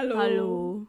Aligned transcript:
Hallo. 0.00 0.16
Hallo. 0.16 0.86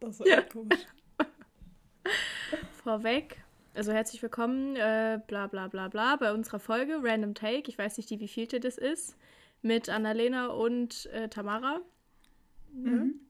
Das 0.00 0.18
war 0.20 0.26
echt 0.26 0.50
komisch. 0.50 0.86
Vorweg, 2.82 3.44
also 3.74 3.92
herzlich 3.92 4.22
willkommen, 4.22 4.74
äh, 4.74 5.20
bla 5.26 5.48
bla 5.48 5.68
bla 5.68 5.88
bla, 5.88 6.16
bei 6.16 6.32
unserer 6.32 6.58
Folge 6.58 6.98
Random 7.02 7.34
Take. 7.34 7.64
Ich 7.68 7.76
weiß 7.76 7.98
nicht, 7.98 8.08
die 8.08 8.18
wievielte 8.18 8.58
das 8.58 8.78
ist. 8.78 9.18
Mit 9.60 9.90
Annalena 9.90 10.46
und 10.46 11.04
äh, 11.12 11.28
Tamara. 11.28 11.82
Mhm. 12.72 13.20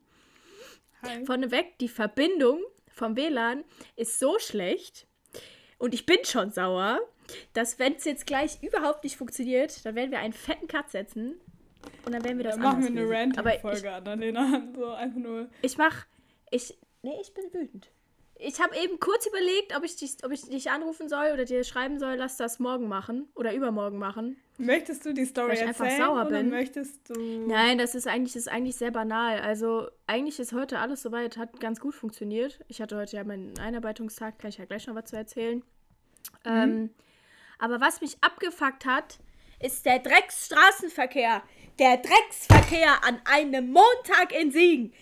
Hi. 1.03 1.25
Vorneweg, 1.25 1.79
die 1.79 1.89
Verbindung 1.89 2.61
vom 2.87 3.17
WLAN 3.17 3.65
ist 3.97 4.21
so 4.21 4.39
schlecht 4.39 5.09
und 5.79 5.95
ich 5.95 6.07
bin 6.07 6.19
schon 6.25 6.53
sauer, 6.53 7.01
dass 7.55 7.81
wenn 7.81 7.97
es 7.97 8.05
jetzt 8.05 8.25
gleich 8.25 8.63
überhaupt 8.63 9.03
nicht 9.03 9.17
funktioniert, 9.17 9.85
dann 9.85 9.97
werden 9.97 10.13
wir 10.13 10.21
einen 10.21 10.33
fetten 10.33 10.69
Cut 10.69 10.91
setzen 10.91 11.41
und 12.05 12.13
dann 12.15 12.25
werden 12.25 12.39
wir 12.39 12.45
das 12.45 12.55
Dann 12.55 12.63
machen 12.63 12.83
wir 12.83 13.03
eine 13.03 13.09
Ranting-Folge, 13.09 13.93
Annalena. 13.93 14.63
So 14.75 14.87
einfach 14.91 15.19
nur. 15.19 15.49
ich 15.63 15.77
mach, 15.79 16.07
ich, 16.51 16.79
nee, 17.03 17.19
ich 17.21 17.33
bin 17.35 17.45
wütend. 17.53 17.91
Ich 18.39 18.61
habe 18.61 18.77
eben 18.77 19.01
kurz 19.01 19.27
überlegt, 19.27 19.75
ob 19.75 19.83
ich, 19.83 19.97
dich, 19.97 20.17
ob 20.23 20.31
ich 20.31 20.43
dich 20.43 20.71
anrufen 20.71 21.09
soll 21.09 21.31
oder 21.33 21.47
dir 21.47 21.65
schreiben 21.65 21.99
soll, 21.99 22.17
lass 22.17 22.37
das 22.37 22.59
morgen 22.59 22.87
machen 22.87 23.29
oder 23.35 23.55
übermorgen 23.55 23.99
machen. 23.99 24.37
Möchtest 24.59 25.07
du 25.07 25.15
die 25.15 25.25
Story 25.25 25.49
Weil 25.49 25.55
ich 25.57 25.63
einfach 25.63 25.87
erzählen 25.87 26.07
sauer 26.07 26.27
oder 26.27 26.39
bin. 26.39 26.51
möchtest 26.51 27.09
du... 27.09 27.47
Nein, 27.47 27.79
das 27.79 27.95
ist 27.95 28.07
eigentlich, 28.07 28.35
das 28.35 28.43
ist 28.43 28.49
eigentlich 28.49 28.77
sehr 28.77 28.91
banal. 28.91 29.41
Also 29.41 29.89
eigentlich 30.07 30.39
ist 30.39 30.53
heute 30.53 30.79
alles 30.79 31.01
soweit, 31.03 31.39
hat 31.39 31.61
ganz 31.61 31.81
gut 31.81 31.95
funktioniert. 31.95 32.61
Ich 32.69 32.83
hatte 32.83 32.97
heute 32.97 33.17
ja 33.17 33.25
meinen 33.25 33.59
Einarbeitungstag, 33.59 34.39
kann 34.39 34.51
ich 34.51 34.59
ja 34.59 34.67
gleich 34.67 34.87
noch 34.87 34.95
was 34.95 35.07
zu 35.07 35.17
erzählen. 35.17 35.63
Ähm, 36.45 36.91
aber 37.59 37.81
was 37.81 38.03
mich 38.03 38.19
abgefuckt 38.21 38.85
hat, 38.85 39.19
ist 39.61 39.87
der 39.87 39.99
Drecksstraßenverkehr. 40.01 41.43
Der 41.79 41.99
Drecksverkehr 41.99 43.05
an 43.05 43.21
einem 43.27 43.71
Montag 43.71 44.33
in 44.33 44.51
Siegen. 44.51 44.95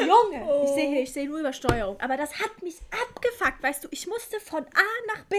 Junge, 0.00 0.64
ich 0.64 0.70
sehe 0.70 0.88
hier, 0.88 1.02
ich 1.02 1.12
sehe 1.12 1.28
nur 1.28 1.40
Übersteuerung. 1.40 2.00
Aber 2.00 2.16
das 2.16 2.38
hat 2.38 2.62
mich 2.62 2.76
abgefuckt, 2.90 3.62
weißt 3.62 3.84
du. 3.84 3.88
Ich 3.90 4.06
musste 4.06 4.40
von 4.40 4.64
A 4.64 5.14
nach 5.14 5.24
B, 5.26 5.36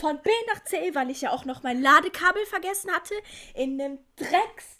von 0.00 0.18
B 0.22 0.30
nach 0.46 0.64
C, 0.64 0.94
weil 0.94 1.10
ich 1.10 1.20
ja 1.20 1.32
auch 1.32 1.44
noch 1.44 1.62
mein 1.62 1.82
Ladekabel 1.82 2.46
vergessen 2.46 2.90
hatte, 2.90 3.12
in 3.54 3.78
einem 3.78 3.98
Dreckshaus 4.16 4.72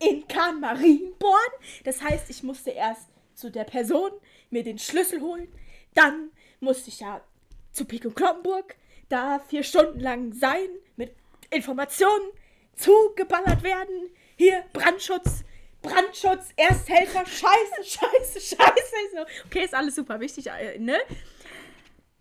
in 0.00 0.26
Kahn-Marienborn. 0.26 1.52
Das 1.84 2.02
heißt, 2.02 2.30
ich 2.30 2.42
musste 2.42 2.70
erst 2.70 3.08
zu 3.36 3.52
der 3.52 3.64
Person 3.64 4.10
mir 4.50 4.64
den 4.64 4.80
Schlüssel 4.80 5.20
holen. 5.20 5.46
Dann 5.94 6.30
musste 6.58 6.88
ich 6.88 6.98
ja 6.98 7.20
zu 7.70 7.84
und 7.84 8.16
Kloppenburg, 8.16 8.74
da 9.08 9.38
vier 9.38 9.62
Stunden 9.62 10.00
lang 10.00 10.32
sein, 10.32 10.68
mit 10.96 11.14
Informationen 11.50 12.32
zugeballert 12.76 13.62
werden. 13.62 14.10
Hier, 14.36 14.64
Brandschutz, 14.72 15.44
Brandschutz, 15.82 16.48
Ersthelfer, 16.56 17.24
scheiße, 17.26 17.82
scheiße, 17.84 18.40
scheiße. 18.40 19.26
Okay, 19.46 19.64
ist 19.64 19.74
alles 19.74 19.94
super 19.96 20.18
wichtig, 20.20 20.46
äh, 20.48 20.78
ne? 20.78 20.96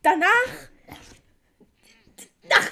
Danach, 0.02 0.28
nach 2.50 2.70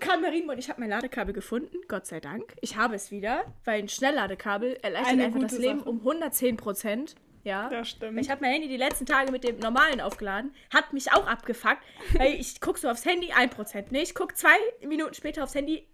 Kamerinborn, 0.00 0.58
ich 0.58 0.68
habe 0.68 0.80
mein 0.80 0.90
Ladekabel 0.90 1.32
gefunden, 1.32 1.76
Gott 1.88 2.06
sei 2.06 2.20
Dank. 2.20 2.54
Ich 2.60 2.76
habe 2.76 2.94
es 2.94 3.10
wieder, 3.10 3.44
weil 3.64 3.78
ein 3.80 3.88
Schnellladekabel 3.88 4.78
erleichtert 4.82 5.12
Eine 5.12 5.24
einfach 5.26 5.40
das 5.40 5.58
Leben 5.58 5.78
Sache. 5.80 5.88
um 5.88 5.98
110 6.00 6.56
Prozent. 6.56 7.14
Ja, 7.42 7.68
Das 7.68 7.88
stimmt. 7.90 8.18
ich 8.20 8.30
habe 8.30 8.40
mein 8.42 8.52
Handy 8.52 8.68
die 8.68 8.76
letzten 8.78 9.04
Tage 9.06 9.30
mit 9.30 9.44
dem 9.44 9.58
normalen 9.58 10.00
aufgeladen. 10.00 10.54
Hat 10.72 10.92
mich 10.94 11.12
auch 11.12 11.26
abgefuckt. 11.26 11.78
Weil 12.14 12.34
ich 12.34 12.58
gucke 12.60 12.78
so 12.80 12.88
aufs 12.88 13.04
Handy 13.04 13.32
1%. 13.32 13.90
Ne, 13.92 14.02
ich 14.02 14.14
gucke 14.14 14.34
zwei 14.34 14.56
Minuten 14.86 15.12
später 15.14 15.44
aufs 15.44 15.54
Handy 15.54 15.86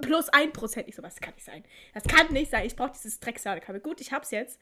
plus 0.00 0.32
1%. 0.32 0.84
Ich 0.86 0.96
so, 0.96 1.02
was 1.02 1.20
kann 1.20 1.34
nicht 1.34 1.44
sein? 1.44 1.64
Das 1.94 2.04
kann 2.04 2.32
nicht 2.32 2.50
sein. 2.50 2.66
Ich 2.66 2.76
brauche 2.76 2.92
dieses 2.92 3.20
Drecksladekabel. 3.20 3.80
Gut, 3.80 4.00
ich 4.00 4.12
hab's 4.12 4.30
jetzt. 4.30 4.58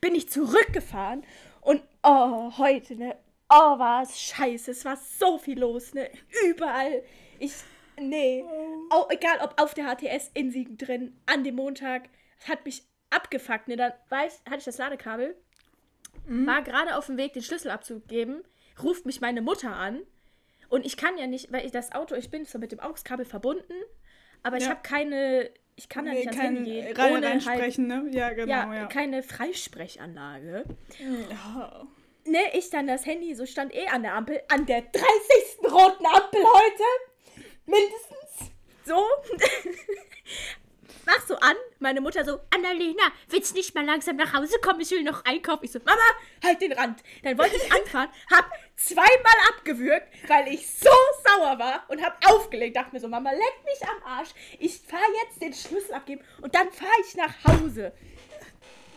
Bin 0.00 0.14
ich 0.14 0.28
zurückgefahren 0.28 1.24
und 1.60 1.82
oh, 2.02 2.56
heute, 2.58 2.96
ne? 2.96 3.16
Oh, 3.48 3.78
war 3.78 4.02
es 4.02 4.20
scheiße. 4.20 4.70
Es 4.70 4.84
war 4.84 4.96
so 4.96 5.38
viel 5.38 5.58
los, 5.58 5.94
ne? 5.94 6.10
Überall. 6.48 7.02
Ich, 7.38 7.52
nee. 8.00 8.44
Au- 8.90 9.08
egal, 9.10 9.38
ob 9.42 9.60
auf 9.60 9.74
der 9.74 9.94
HTS 9.94 10.30
in 10.34 10.50
Siegen 10.50 10.78
drin, 10.78 11.20
an 11.26 11.44
dem 11.44 11.56
Montag. 11.56 12.08
Es 12.40 12.48
hat 12.48 12.64
mich 12.64 12.82
abgefuckt, 13.10 13.68
ne? 13.68 13.76
Dann 13.76 13.92
weiß, 14.08 14.42
hatte 14.46 14.58
ich 14.58 14.64
das 14.64 14.78
Ladekabel 14.78 15.36
war 16.26 16.62
gerade 16.62 16.96
auf 16.96 17.06
dem 17.06 17.16
Weg, 17.16 17.32
den 17.32 17.42
Schlüssel 17.42 17.70
abzugeben, 17.70 18.42
ruft 18.82 19.06
mich 19.06 19.20
meine 19.20 19.42
Mutter 19.42 19.74
an. 19.74 20.00
Und 20.68 20.86
ich 20.86 20.96
kann 20.96 21.18
ja 21.18 21.26
nicht, 21.26 21.52
weil 21.52 21.66
ich 21.66 21.72
das 21.72 21.92
Auto, 21.92 22.14
ich 22.14 22.30
bin 22.30 22.44
so 22.44 22.58
mit 22.58 22.72
dem 22.72 22.80
AUX-Kabel 22.80 23.26
verbunden, 23.26 23.74
aber 24.42 24.56
ich 24.58 24.64
Ja. 24.64 24.70
habe 24.70 24.80
keine, 24.82 25.50
ich 25.76 25.88
kann 25.88 26.06
ja 26.06 26.12
Nee, 26.12 26.18
nicht 26.20 26.28
ans 26.28 26.42
Handy 26.42 26.64
gehen, 26.82 26.96
rein, 26.96 27.12
ohne 27.16 27.26
halt, 27.26 27.46
reinsprechen, 27.46 27.86
ne? 27.86 28.06
Ja, 28.10 28.30
genau, 28.30 28.50
ja, 28.50 28.74
ja. 28.74 28.86
keine 28.86 29.22
Freisprechanlage. 29.22 30.64
Ja. 31.30 31.86
Ne, 32.24 32.38
ich 32.54 32.70
dann 32.70 32.86
das 32.86 33.04
Handy, 33.06 33.34
so 33.34 33.46
stand 33.46 33.74
eh 33.74 33.86
an 33.88 34.02
der 34.02 34.14
Ampel, 34.14 34.40
an 34.48 34.64
der 34.66 34.82
30. 34.82 35.02
roten 35.64 36.06
Ampel 36.06 36.40
heute, 36.44 36.84
mindestens, 37.66 38.52
so. 38.84 38.94
Mach 41.04 41.20
so 41.26 41.34
an, 41.36 41.56
meine 41.80 42.00
Mutter 42.00 42.24
so, 42.24 42.38
Annalena, 42.54 43.02
willst 43.28 43.54
nicht 43.54 43.74
mal 43.74 43.84
langsam 43.84 44.16
nach 44.16 44.32
Hause 44.32 44.58
kommen, 44.60 44.80
ich 44.80 44.90
will 44.92 45.02
noch 45.02 45.24
einkaufen. 45.24 45.64
Ich 45.64 45.72
so, 45.72 45.80
Mama, 45.80 46.00
halt 46.42 46.60
den 46.60 46.72
Rand. 46.72 47.02
Dann 47.24 47.36
wollte 47.38 47.56
ich 47.56 47.72
anfahren, 47.72 48.08
hab 48.30 48.50
zweimal 48.76 49.34
abgewürgt, 49.50 50.08
weil 50.28 50.48
ich 50.48 50.68
so 50.70 50.90
sauer 51.24 51.58
war 51.58 51.84
und 51.88 52.02
hab 52.02 52.18
aufgelegt. 52.30 52.76
Dachte 52.76 52.92
mir 52.92 53.00
so, 53.00 53.08
Mama, 53.08 53.30
leck 53.32 53.64
mich 53.64 53.88
am 53.88 54.02
Arsch. 54.04 54.30
Ich 54.58 54.80
fahr 54.80 55.00
jetzt 55.24 55.42
den 55.42 55.52
Schlüssel 55.52 55.94
abgeben 55.94 56.22
und 56.40 56.54
dann 56.54 56.70
fahr 56.70 56.88
ich 57.04 57.16
nach 57.16 57.34
Hause. 57.44 57.92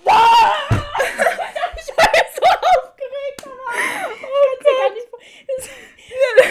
Ah! 0.05 0.51
Ich 1.77 1.97
war 1.97 2.09
jetzt 2.15 2.35
so 2.35 2.41
aufgeregt, 2.43 3.45
Mama. 3.45 4.07
Oh 4.23 4.57
Gott. 4.63 4.97
Das, 5.57 5.69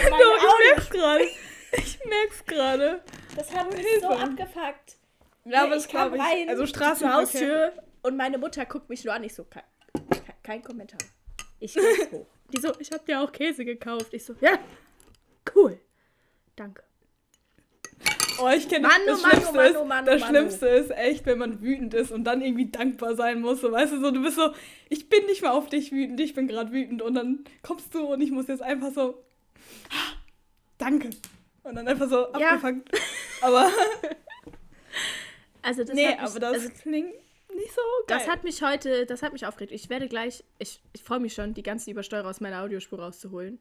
meine 0.11 0.23
Doch, 0.23 0.37
ich 0.37 0.65
merk's 0.65 0.89
gerade. 0.89 1.27
Ich 1.71 2.05
merk's 2.05 2.45
gerade. 2.45 3.03
das 3.35 3.53
hat 3.53 3.73
mich 3.73 3.85
so 4.01 4.09
abgefuckt. 4.09 4.97
Ja, 5.45 5.63
aber 5.63 5.75
das 5.75 5.87
glaube 5.87 6.15
ich. 6.17 6.21
rein 6.21 6.49
Also 6.49 6.63
zur 6.63 6.67
Straßenverkehr. 6.67 7.21
Haustür 7.21 7.73
und 8.01 8.17
meine 8.17 8.37
Mutter 8.37 8.65
guckt 8.65 8.89
mich 8.89 9.03
nur 9.03 9.13
an. 9.13 9.23
Ich 9.23 9.33
so, 9.35 9.45
kein, 9.45 9.63
kein, 10.43 10.63
Kommentar. 10.63 10.99
Ich 11.59 11.75
hoch. 11.75 12.25
Die 12.53 12.59
so, 12.61 12.71
ich 12.79 12.91
hab 12.91 13.05
dir 13.05 13.21
auch 13.21 13.31
Käse 13.31 13.65
gekauft. 13.65 14.13
Ich 14.13 14.23
so, 14.25 14.35
ja, 14.41 14.57
cool. 15.55 15.79
Danke. 16.55 16.83
Oh, 18.37 18.49
ich 18.49 18.67
kenne 18.67 18.87
Mann, 18.87 19.01
das. 19.05 19.19
oh 19.19 19.21
Mann, 19.21 19.31
oh 19.31 19.37
Schlimmste 19.39 19.53
Mann, 19.55 19.65
ist, 19.71 19.77
oh 19.77 19.85
Mann, 19.85 20.03
oh 20.03 20.05
das 20.11 20.21
Mann, 20.21 20.29
Schlimmste 20.29 20.67
ist 20.67 20.91
echt, 20.91 21.25
wenn 21.25 21.37
man 21.37 21.61
wütend 21.61 21.93
ist 21.93 22.11
und 22.11 22.25
dann 22.25 22.41
irgendwie 22.41 22.69
dankbar 22.69 23.15
sein 23.15 23.39
muss. 23.41 23.61
So, 23.61 23.71
weißt 23.71 23.93
du, 23.93 24.01
so, 24.01 24.11
du 24.11 24.21
bist 24.21 24.35
so, 24.35 24.51
ich 24.89 25.07
bin 25.09 25.25
nicht 25.25 25.41
mal 25.41 25.51
auf 25.51 25.69
dich 25.69 25.91
wütend, 25.91 26.19
ich 26.19 26.33
bin 26.33 26.47
gerade 26.47 26.71
wütend 26.73 27.01
und 27.01 27.15
dann 27.15 27.45
kommst 27.63 27.93
du 27.95 28.05
und 28.11 28.19
ich 28.21 28.31
muss 28.31 28.47
jetzt 28.47 28.61
einfach 28.61 28.91
so, 28.93 29.23
"Ah, 29.89 30.15
danke. 30.77 31.11
Und 31.63 31.75
dann 31.75 31.87
einfach 31.87 32.09
so 32.09 32.27
Ja. 32.37 32.49
abgefangen. 32.49 32.83
Aber, 33.41 33.69
Also 35.65 35.83
das 35.83 35.95
nee, 35.95 36.07
mich, 36.07 36.19
aber 36.19 36.39
das 36.39 36.53
also, 36.53 36.69
klingt 36.69 37.13
nicht 37.53 37.73
so 37.73 37.81
geil. 38.07 38.19
das 38.19 38.27
hat 38.27 38.43
mich 38.43 38.61
heute, 38.61 39.05
das 39.05 39.23
hat 39.23 39.33
mich 39.33 39.45
aufgeregt. 39.45 39.71
Ich 39.73 39.89
werde 39.89 40.07
gleich, 40.07 40.43
ich, 40.59 40.81
ich 40.93 41.01
freue 41.03 41.19
mich 41.19 41.33
schon, 41.33 41.53
die 41.53 41.63
ganze 41.63 41.89
Übersteuerung 41.89 42.29
aus 42.29 42.39
meiner 42.39 42.61
Audiospur 42.61 42.99
rauszuholen. 42.99 43.59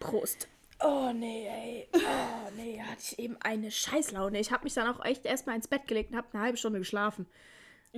Prost. 0.00 0.48
Oh 0.82 1.12
nee, 1.14 1.46
ey. 1.46 1.88
Oh 1.94 2.50
nee, 2.56 2.80
hatte 2.80 3.00
ich 3.12 3.18
eben 3.18 3.36
eine 3.42 3.70
Scheißlaune. 3.70 4.40
Ich 4.40 4.50
habe 4.50 4.64
mich 4.64 4.74
dann 4.74 4.88
auch 4.88 5.04
echt 5.04 5.26
erstmal 5.26 5.56
ins 5.56 5.68
Bett 5.68 5.86
gelegt 5.86 6.10
und 6.10 6.16
habe 6.16 6.28
eine 6.32 6.42
halbe 6.42 6.56
Stunde 6.56 6.78
geschlafen. 6.78 7.26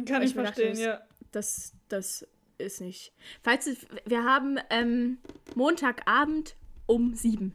Kann 0.06 0.22
ich 0.22 0.30
ich 0.30 0.34
dachte, 0.36 0.62
verstehen, 0.62 0.70
das- 0.72 0.80
ja. 0.80 1.02
Das, 1.30 1.72
das 1.88 2.26
ist 2.58 2.80
nicht. 2.80 3.12
Falls 3.42 3.70
wir 4.04 4.24
haben 4.24 4.58
ähm, 4.68 5.18
Montagabend 5.54 6.56
um 6.86 7.14
sieben. 7.14 7.54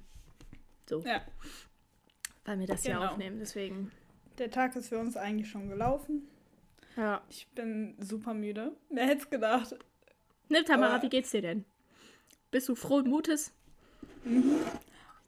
So, 0.89 1.01
Ja, 1.01 1.21
weil 2.45 2.59
wir 2.59 2.65
das 2.67 2.83
hier 2.83 2.95
Genau. 2.95 3.07
aufnehmen. 3.11 3.37
Deswegen. 3.39 3.91
Der 4.37 4.51
Tag 4.51 4.75
ist 4.75 4.89
für 4.89 4.99
uns 4.99 5.17
eigentlich 5.17 5.49
schon 5.49 5.69
gelaufen. 5.69 6.27
Ja. 6.95 7.21
Ich 7.29 7.47
bin 7.49 7.95
super 7.99 8.33
müde. 8.33 8.71
Wer 8.89 9.05
hätte 9.07 9.21
es 9.23 9.29
gedacht? 9.29 9.75
Ne, 10.49 10.63
Tamara, 10.63 10.95
Aber- 10.95 11.03
wie 11.03 11.09
geht's 11.09 11.31
dir 11.31 11.41
denn? 11.41 11.65
Bist 12.51 12.69
du 12.69 12.75
frohen 12.75 13.09
Mutes? 13.09 13.51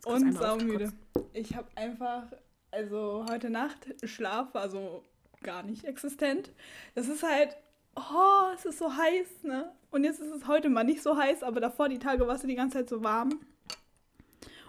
kurz 0.03 0.21
Und 0.21 0.33
saumüde. 0.33 0.93
Ich 1.33 1.55
habe 1.55 1.67
einfach, 1.75 2.23
also 2.71 3.25
heute 3.29 3.49
Nacht 3.49 3.93
Schlaf 4.03 4.53
war 4.53 4.69
so 4.69 5.03
gar 5.43 5.63
nicht 5.63 5.83
existent. 5.85 6.51
Das 6.95 7.07
ist 7.07 7.23
halt, 7.23 7.57
oh, 7.95 8.51
es 8.55 8.65
ist 8.65 8.79
so 8.79 8.95
heiß, 8.95 9.43
ne? 9.43 9.71
Und 9.91 10.03
jetzt 10.05 10.19
ist 10.19 10.31
es 10.33 10.47
heute 10.47 10.69
mal 10.69 10.83
nicht 10.83 11.01
so 11.03 11.17
heiß, 11.17 11.43
aber 11.43 11.59
davor 11.59 11.89
die 11.89 11.99
Tage 11.99 12.25
war 12.27 12.35
es 12.35 12.41
die 12.41 12.55
ganze 12.55 12.79
Zeit 12.79 12.89
so 12.89 13.03
warm. 13.03 13.39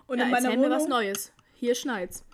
Und 0.06 0.18
ja, 0.18 0.24
in 0.24 0.30
meiner 0.30 0.56
mir 0.56 0.70
was 0.70 0.82
Wohnung, 0.84 0.88
Neues. 0.88 1.32
Hier 1.54 1.74
schneit's. 1.74 2.24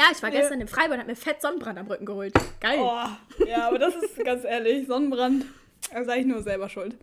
Ja, 0.00 0.06
ich 0.12 0.22
war 0.22 0.32
Ja. 0.32 0.40
gestern 0.40 0.60
im 0.60 0.68
Freibad 0.68 0.92
und 0.94 1.00
hab 1.00 1.06
mir 1.06 1.14
fett 1.16 1.40
Sonnenbrand 1.40 1.78
am 1.78 1.86
Rücken 1.86 2.06
geholt. 2.06 2.32
Geil. 2.60 2.78
oh, 2.80 3.44
ja, 3.46 3.68
aber 3.68 3.78
das 3.78 3.94
ist 3.96 4.16
ganz 4.24 4.44
ehrlich, 4.44 4.86
Sonnenbrand, 4.86 5.44
also 5.92 6.10
eigentlich 6.10 6.26
nur 6.26 6.42
selber 6.42 6.68
schuld. 6.68 6.96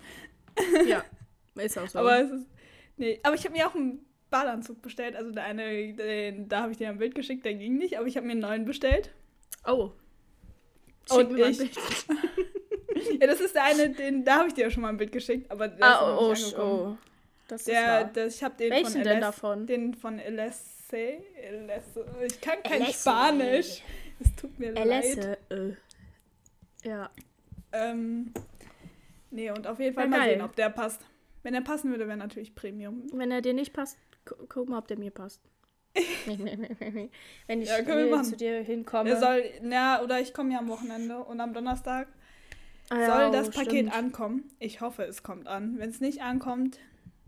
Ja, 0.87 1.03
ist 1.55 1.77
auch 1.77 1.87
so. 1.87 1.99
Aber 1.99 2.19
es 2.21 2.31
ist, 2.31 2.47
nee, 2.97 3.19
aber 3.23 3.35
ich 3.35 3.43
habe 3.45 3.53
mir 3.55 3.67
auch 3.67 3.75
einen 3.75 4.05
Badeanzug 4.29 4.81
bestellt, 4.81 5.15
also 5.15 5.31
der 5.31 5.43
eine, 5.43 5.93
den, 5.93 6.49
da 6.49 6.61
habe 6.63 6.71
ich 6.71 6.77
dir 6.77 6.89
ein 6.89 6.97
Bild 6.97 7.15
geschickt, 7.15 7.45
der 7.45 7.53
ging 7.53 7.77
nicht, 7.77 7.97
aber 7.97 8.07
ich 8.07 8.17
habe 8.17 8.25
mir 8.25 8.31
einen 8.33 8.41
neuen 8.41 8.65
bestellt. 8.65 9.11
oh, 9.65 9.91
Schick 11.09 11.29
Und 11.29 11.37
ich-. 11.37 11.69
Ja, 13.21 13.27
das 13.27 13.39
ist 13.39 13.55
der 13.55 13.63
eine, 13.63 13.89
den, 13.91 14.25
da 14.25 14.37
habe 14.39 14.47
ich 14.49 14.53
dir 14.55 14.65
ja 14.65 14.71
schon 14.71 14.81
mal 14.81 14.89
ein 14.89 14.97
Bild 14.97 15.11
geschickt, 15.11 15.49
aber 15.51 15.67
der 15.67 15.77
ist 15.77 15.83
Ah, 15.95 16.11
noch 16.13 16.21
oh, 16.21 16.29
nicht 16.31 16.43
oh, 16.43 16.47
angekommen. 16.61 16.97
oh. 17.01 17.07
Das 17.47 17.61
ist 17.61 17.67
Der, 17.69 17.87
wahr. 17.87 18.03
der, 18.05 18.27
ich 18.27 18.43
habe 18.43 18.55
den 18.57 18.71
Welchen 18.71 18.91
von 18.91 19.03
denn 19.03 19.17
LS, 19.17 19.21
davon? 19.21 19.67
Den 19.67 19.93
von 19.93 20.19
LSC. 20.19 20.76
LS, 20.93 21.83
ich 22.25 22.41
kann 22.41 22.61
kein 22.63 22.81
LSC. 22.81 23.01
Spanisch. 23.01 23.81
Es 24.19 24.35
tut 24.35 24.57
mir 24.57 24.71
leid. 24.71 24.87
LS. 24.87 25.17
Äh. 25.49 25.73
Ja. 26.83 27.09
Ähm, 27.71 28.33
nee, 29.31 29.51
und 29.51 29.67
auf 29.67 29.79
jeden 29.79 29.93
Fall 29.95 30.05
Ja, 30.05 30.09
mal 30.09 30.19
geil. 30.19 30.29
sehen, 30.37 30.41
ob 30.41 30.55
der 30.55 30.69
passt. 30.69 31.01
Wenn 31.43 31.53
er 31.53 31.61
passen 31.61 31.91
würde, 31.91 32.07
wäre 32.07 32.17
natürlich 32.17 32.55
Premium. 32.55 33.03
Wenn 33.13 33.31
er 33.31 33.41
dir 33.41 33.53
nicht 33.53 33.73
passt, 33.73 33.97
gu 34.25 34.35
guck 34.49 34.69
mal, 34.69 34.79
ob 34.79 34.87
der 34.87 34.97
mir 34.97 35.11
passt. 35.11 35.41
Wenn 36.27 37.61
ich 37.61 37.69
Ja, 37.69 37.77
äh, 37.79 38.23
zu 38.23 38.35
dir 38.37 38.61
hinkomme. 38.61 39.09
Er 39.09 39.19
soll, 39.19 39.43
na, 39.61 40.01
oder 40.03 40.19
ich 40.19 40.33
komme 40.33 40.53
ja 40.53 40.59
am 40.59 40.67
Wochenende 40.67 41.17
und 41.23 41.39
am 41.39 41.53
Donnerstag 41.53 42.07
Ah 42.89 42.99
ja, 42.99 43.05
soll 43.07 43.31
das 43.31 43.47
oh, 43.49 43.51
Paket 43.51 43.71
stimmt. 43.71 43.93
ankommen. 43.93 44.49
Ich 44.59 44.81
hoffe, 44.81 45.03
es 45.03 45.23
kommt 45.23 45.47
an. 45.47 45.77
Wenn 45.79 45.89
es 45.89 45.99
nicht 45.99 46.21
ankommt, 46.21 46.79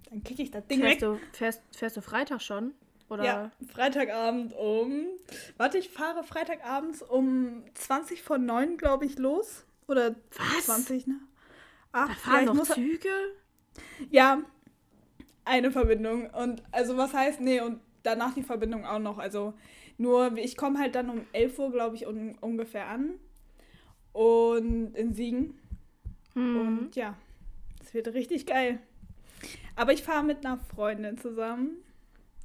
dann 0.10 0.24
kicke 0.24 0.44
ich 0.44 0.52
das 0.52 0.66
Ding 0.68 0.80
Fährst 0.80 1.02
weg. 1.02 1.20
du, 1.20 1.38
fährst, 1.38 1.62
fährst 1.76 1.98
du 1.98 2.02
Freitag 2.02 2.42
schon? 2.42 2.74
Oder? 3.10 3.24
Ja, 3.24 3.52
Freitagabend 3.74 4.54
um. 4.54 5.06
Warte, 5.58 5.78
ich 5.78 5.90
fahre 5.90 6.24
Freitagabends 6.24 7.02
um 7.02 7.64
20 7.74 8.22
vor 8.22 8.38
9, 8.38 8.78
glaube 8.78 9.06
ich, 9.06 9.18
los. 9.18 9.66
Oder 9.88 10.16
Was? 10.38 10.66
20, 10.66 11.08
ne? 11.08 11.20
Ach, 11.92 12.08
Da 12.08 12.14
fahren 12.14 12.46
noch 12.46 12.64
Züge? 12.64 13.10
ja, 14.12 14.44
eine 15.44 15.72
Verbindung. 15.72 16.30
Und 16.30 16.62
also 16.72 16.98
was 16.98 17.14
heißt, 17.14 17.42
nee, 17.42 17.60
und 17.62 17.82
danach 18.04 18.36
die 18.36 18.44
Verbindung 18.44 18.86
auch 18.86 19.00
noch. 19.00 19.18
Also 19.18 19.54
nur, 19.98 20.38
ich 20.38 20.56
komme 20.56 20.80
halt 20.80 20.96
dann 20.96 21.10
um 21.10 21.26
11 21.34 21.58
Uhr, 21.60 21.72
glaube 21.72 21.96
ich, 21.96 22.06
un 22.08 22.38
ungefähr 22.40 22.88
an. 22.88 23.16
Und 24.14 24.96
in 24.96 25.14
Siegen. 25.14 25.58
Hm. 26.34 26.62
Und 26.62 26.96
ja, 26.96 27.16
es 27.82 27.94
wird 27.94 28.08
richtig 28.14 28.46
geil. 28.46 28.80
Aber 29.76 29.94
ich 29.94 30.04
fahre 30.04 30.24
mit 30.24 30.46
einer 30.46 30.58
Freundin 30.58 31.18
zusammen. 31.18 31.78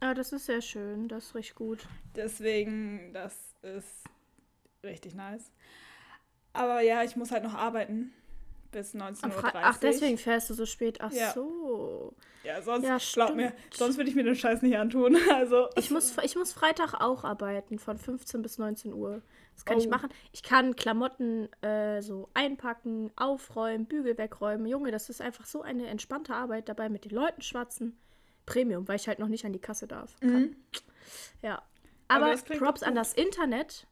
Ah, 0.05 0.13
das 0.13 0.33
ist 0.35 0.45
sehr 0.45 0.61
schön. 0.61 1.09
Das 1.09 1.25
ist 1.25 1.35
richtig 1.35 1.55
gut. 1.55 1.87
Deswegen, 2.15 3.11
das 3.15 3.35
ist 3.63 4.05
richtig 4.83 5.15
nice. 5.15 5.51
Aber 6.53 6.83
ja, 6.83 7.03
ich 7.03 7.17
muss 7.17 7.31
halt 7.31 7.43
noch 7.43 7.55
arbeiten. 7.55 8.13
Bis 8.71 8.95
19.30 8.95 9.23
Am 9.25 9.31
Uhr. 9.31 9.51
Ach, 9.55 9.79
deswegen 9.79 10.19
fährst 10.19 10.51
du 10.51 10.55
so 10.55 10.67
spät. 10.67 10.99
Ach 11.01 11.11
Ja. 11.11 11.31
so. 11.33 12.13
Ja, 12.43 12.61
sonst, 12.61 12.85
Ja, 12.85 12.99
glaub 13.15 13.35
mir, 13.35 13.55
sonst 13.73 13.97
würde 13.97 14.11
ich 14.11 14.15
mir 14.17 14.25
den 14.25 14.35
Scheiß 14.35 14.61
nicht 14.61 14.77
antun. 14.77 15.17
Also, 15.33 15.69
Ich 15.77 15.91
muss, 15.91 16.15
ich 16.23 16.37
muss 16.37 16.53
Freitag 16.53 17.01
auch 17.01 17.25
arbeiten, 17.25 17.79
von 17.79 17.97
15 17.97 18.43
bis 18.43 18.59
19 18.59 18.93
Uhr. 18.93 19.23
Das 19.55 19.65
kann 19.65 19.79
ich 19.79 19.87
Oh. 19.87 19.91
machen. 19.91 20.11
Ich 20.33 20.43
kann 20.43 20.77
Klamotten 20.77 21.49
äh, 21.63 22.03
so 22.03 22.29
einpacken, 22.35 23.11
aufräumen, 23.17 23.87
Bügel 23.87 24.19
wegräumen. 24.19 24.67
Junge, 24.67 24.91
das 24.91 25.09
ist 25.09 25.23
einfach 25.23 25.47
so 25.47 25.63
eine 25.63 25.87
entspannte 25.87 26.35
Arbeit 26.35 26.69
dabei 26.69 26.91
mit 26.91 27.07
den 27.07 27.13
Leuten 27.13 27.41
schwatzen. 27.41 27.97
Premium, 28.47 28.87
weil 28.89 28.97
ich 28.97 29.09
halt 29.09 29.19
noch 29.19 29.29
nicht 29.29 29.45
an 29.45 29.53
die 29.53 29.61
Kasse 29.61 29.87
darf. 29.87 30.19
Kann. 30.21 30.31
Mhm. 30.41 30.57
Ja. 31.43 31.63
Aber 32.09 32.27
Aber, 32.27 32.37
Props 32.59 32.83
an 32.83 32.95
das 32.95 33.15
Internet. 33.15 33.87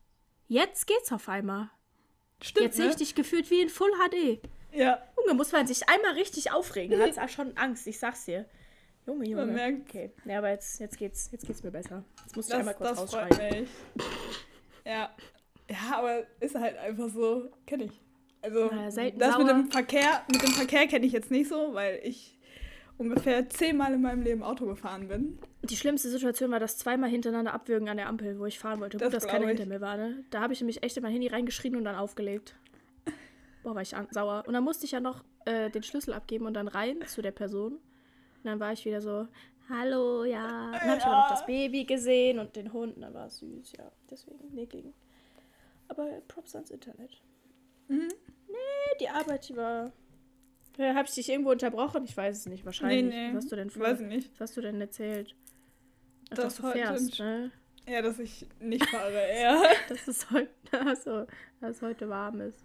Jetzt 0.49 0.87
geht's 0.87 1.11
auf 1.13 1.29
einmal. 1.29 1.71
stimmt, 2.43 2.67
Jetzt 2.67 2.77
sehe 2.77 2.87
ich 2.87 2.93
ne? 2.93 2.99
dich 2.99 3.15
gefühlt 3.15 3.51
wie 3.51 3.63
in 3.63 3.69
Full 3.69 3.91
HD. 3.93 4.41
Ja, 4.73 5.03
Junge, 5.19 5.35
muss 5.35 5.53
man 5.53 5.67
sich 5.67 5.89
einmal 5.89 6.13
richtig 6.13 6.51
aufregen. 6.53 7.01
Hat 7.01 7.19
auch 7.19 7.29
schon 7.29 7.57
Angst, 7.57 7.87
ich 7.87 7.99
sag's 7.99 8.25
dir. 8.25 8.47
Junge, 9.07 9.27
Junge. 9.29 9.47
Man 9.47 9.55
merkt. 9.55 9.89
Okay. 9.89 10.13
Ja, 10.25 10.39
aber 10.39 10.51
jetzt, 10.51 10.79
jetzt, 10.81 10.97
geht's, 10.99 11.29
jetzt 11.33 11.47
geht's 11.47 11.63
mir 11.63 11.71
besser. 11.71 12.05
Jetzt 12.25 12.37
muss 12.37 12.47
ich 12.47 12.51
das, 12.53 12.59
einmal 12.61 12.75
kurz 12.75 12.91
das 13.01 13.11
freut 13.11 13.31
rausschreien. 13.31 13.61
mich. 13.63 13.71
Ja. 14.85 15.15
Ja, 15.71 15.97
aber 15.99 16.27
ist 16.41 16.55
halt 16.55 16.77
einfach 16.77 17.09
so, 17.09 17.51
kenne 17.67 17.85
ich. 17.85 18.01
Also, 18.43 18.71
selten 18.91 19.19
das 19.19 19.39
mit 19.39 19.47
sauer. 19.47 19.57
dem 19.57 19.71
Verkehr, 19.71 20.25
mit 20.31 20.43
dem 20.43 20.51
Verkehr 20.51 20.87
kenne 20.89 21.07
ich 21.07 21.13
jetzt 21.13 21.31
nicht 21.31 21.49
so, 21.49 21.75
weil 21.75 22.01
ich 22.03 22.39
ungefähr 23.03 23.49
zehnmal 23.49 23.93
in 23.95 24.03
meinem 24.03 24.23
Leben 24.23 24.43
Auto 24.43 24.67
gefahren 24.67 25.09
bin. 25.09 25.39
Die 25.63 25.77
schlimmste 25.77 26.09
Situation 26.09 26.51
war 26.51 26.61
das 26.61 26.79
zweimal 26.79 27.11
hintereinander 27.11 27.53
abwürgen 27.53 27.89
an 27.89 27.97
der 27.97 28.09
Ampel, 28.09 28.39
wo 28.39 28.47
ich 28.47 28.59
fahren 28.59 28.81
wollte. 28.81 28.99
Das 28.99 29.07
Gut, 29.07 29.15
dass 29.15 29.27
keiner 29.27 29.45
ich. 29.45 29.59
hinter 29.59 29.67
mir 29.67 29.81
war, 29.81 29.97
ne? 29.97 30.25
Da 30.31 30.41
habe 30.41 30.53
ich 30.53 30.61
nämlich 30.61 30.83
echt 30.83 30.97
in 30.97 31.03
mein 31.03 31.13
Handy 31.13 31.29
reingeschrien 31.29 31.77
und 31.77 31.85
dann 31.85 31.97
aufgelegt. 31.97 32.57
Boah, 33.63 33.75
war 33.75 33.83
ich 33.83 33.95
sauer. 34.11 34.45
Und 34.47 34.55
dann 34.55 34.65
musste 34.65 34.87
ich 34.87 34.93
ja 34.93 35.01
noch 35.01 35.23
äh, 35.45 35.71
den 35.71 35.83
Schlüssel 35.83 36.15
abgeben 36.15 36.47
und 36.47 36.55
dann 36.55 36.69
rein 36.69 37.01
zu 37.07 37.23
der 37.23 37.31
Person. 37.31 37.75
Und 37.75 37.81
dann 38.45 38.59
war 38.59 38.73
ich 38.73 38.85
wieder 38.85 39.01
so, 39.01 39.29
hallo, 39.69 40.25
ja. 40.25 40.67
Und 40.67 40.75
dann 40.75 40.89
habe 40.89 40.99
ich 40.99 41.05
aber 41.05 41.17
noch 41.17 41.31
das 41.31 41.47
Baby 41.47 41.85
gesehen 41.85 42.39
und 42.41 42.57
den 42.57 42.73
Hund. 42.73 42.97
Und 42.97 43.03
dann 43.03 43.15
war 43.15 43.27
es 43.27 43.39
süß, 43.39 43.73
ja. 43.79 43.91
Deswegen, 44.11 44.53
nee, 44.53 44.67
ging. 44.67 44.93
Aber 45.89 46.07
Props 46.27 46.57
ans 46.57 46.71
Internet. 46.71 47.23
Mhm. 47.89 48.09
Nee, 48.49 48.99
die 49.01 49.09
Arbeit, 49.09 49.49
die 49.49 49.57
war... 49.57 49.93
Ja, 50.79 50.95
habe 50.95 51.07
ich 51.07 51.15
dich 51.15 51.29
irgendwo 51.29 51.51
unterbrochen? 51.51 52.05
Ich 52.05 52.17
weiß 52.17 52.37
es 52.39 52.47
nicht, 52.47 52.65
wahrscheinlich. 52.65 53.05
Nee, 53.05 53.29
nee. 53.29 53.35
Was 53.35 53.45
hast 53.45 53.53
du 53.53 53.57
denn 53.57 53.71
vor? 53.71 53.83
Weiß 53.83 54.01
ich 54.01 54.07
nicht. 54.07 54.31
Was 54.35 54.41
hast 54.51 54.57
du 54.57 54.61
denn 54.63 54.81
erzählt? 54.81 55.35
Ach, 56.31 56.37
Das 56.37 56.45
dass 56.45 56.57
du 56.57 56.63
heute 56.65 56.79
fährst, 56.79 57.19
ne? 57.19 57.51
Ja, 57.87 58.01
dass 58.03 58.19
ich 58.19 58.47
nicht 58.61 58.87
fahre, 58.91 59.13
eher. 59.13 59.61
Dass 59.89 60.09
es 60.09 60.31
heute, 60.31 60.51
also, 60.71 61.27
dass 61.61 61.77
es 61.77 61.83
heute 61.83 62.09
warm 62.09 62.41
ist. 62.41 62.65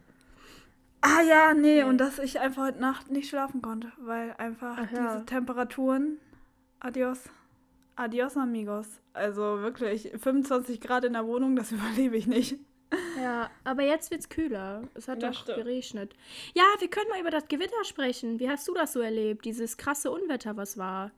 Ah 1.01 1.21
ja, 1.21 1.54
nee, 1.54 1.83
und 1.83 1.98
dass 2.00 2.18
ich 2.19 2.39
einfach 2.39 2.63
heute 2.68 2.80
Nacht 2.80 3.12
nicht 3.12 3.30
schlafen 3.30 3.62
konnte, 3.62 3.92
weil 4.00 4.33
einfach 4.38 4.77
Ach 4.80 4.92
ja. 4.92 5.13
diese 5.13 5.25
Temperaturen. 5.25 6.18
Adios. 6.80 7.30
Adios, 7.95 8.38
amigos. 8.38 8.88
Also 9.13 9.62
wirklich, 9.62 10.12
25 10.18 10.80
Grad 10.81 11.03
in 11.03 11.13
der 11.13 11.25
Wohnung, 11.25 11.56
das 11.56 11.71
überlebe 11.74 12.15
ich 12.18 12.27
nicht. 12.27 12.57
Ja, 13.22 13.50
aber 13.63 13.84
jetzt 13.84 14.12
wird's 14.12 14.30
kühler. 14.30 14.84
Es 14.94 15.07
hat 15.07 15.22
Das 15.22 15.36
doch 15.36 15.42
stimmt. 15.44 15.57
geregnet. 15.57 16.13
Ja, 16.54 16.63
wir 16.80 16.88
können 16.89 17.10
mal 17.10 17.19
über 17.19 17.31
das 17.31 17.48
Gewitter 17.48 17.84
sprechen. 17.84 18.39
Wie 18.39 18.50
hast 18.50 18.68
du 18.68 18.74
das 18.74 18.94
so 18.94 19.01
erlebt? 19.01 19.44
Dieses 19.45 19.75
krasse 19.78 20.10
Unwetter, 20.12 20.56
was 20.56 20.78
war? 20.78 21.12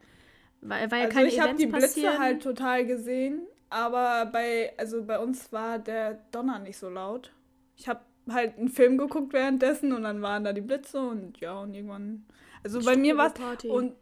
Weil, 0.61 0.89
weil 0.91 0.99
ja 0.99 1.05
Also 1.05 1.17
keine 1.17 1.27
ich 1.29 1.39
habe 1.39 1.55
die 1.55 1.67
Blitze 1.67 1.87
passieren. 1.87 2.19
halt 2.19 2.43
total 2.43 2.85
gesehen, 2.85 3.41
aber 3.69 4.25
bei, 4.31 4.73
also 4.77 5.03
bei 5.03 5.19
uns 5.19 5.51
war 5.53 5.79
der 5.79 6.15
Donner 6.31 6.59
nicht 6.59 6.77
so 6.77 6.89
laut. 6.89 7.31
Ich 7.77 7.87
habe 7.87 8.01
halt 8.29 8.57
einen 8.57 8.69
Film 8.69 8.97
geguckt 8.97 9.31
währenddessen 9.33 9.93
und 9.93 10.03
dann 10.03 10.21
waren 10.21 10.43
da 10.43 10.53
die 10.53 10.61
Blitze 10.61 10.99
und 10.99 11.39
ja, 11.39 11.59
und 11.59 11.73
irgendwann. 11.73 12.25
Also 12.63 12.81
bei 12.83 12.97
mir 12.97 13.15
war. 13.15 13.31
Und 13.69 13.93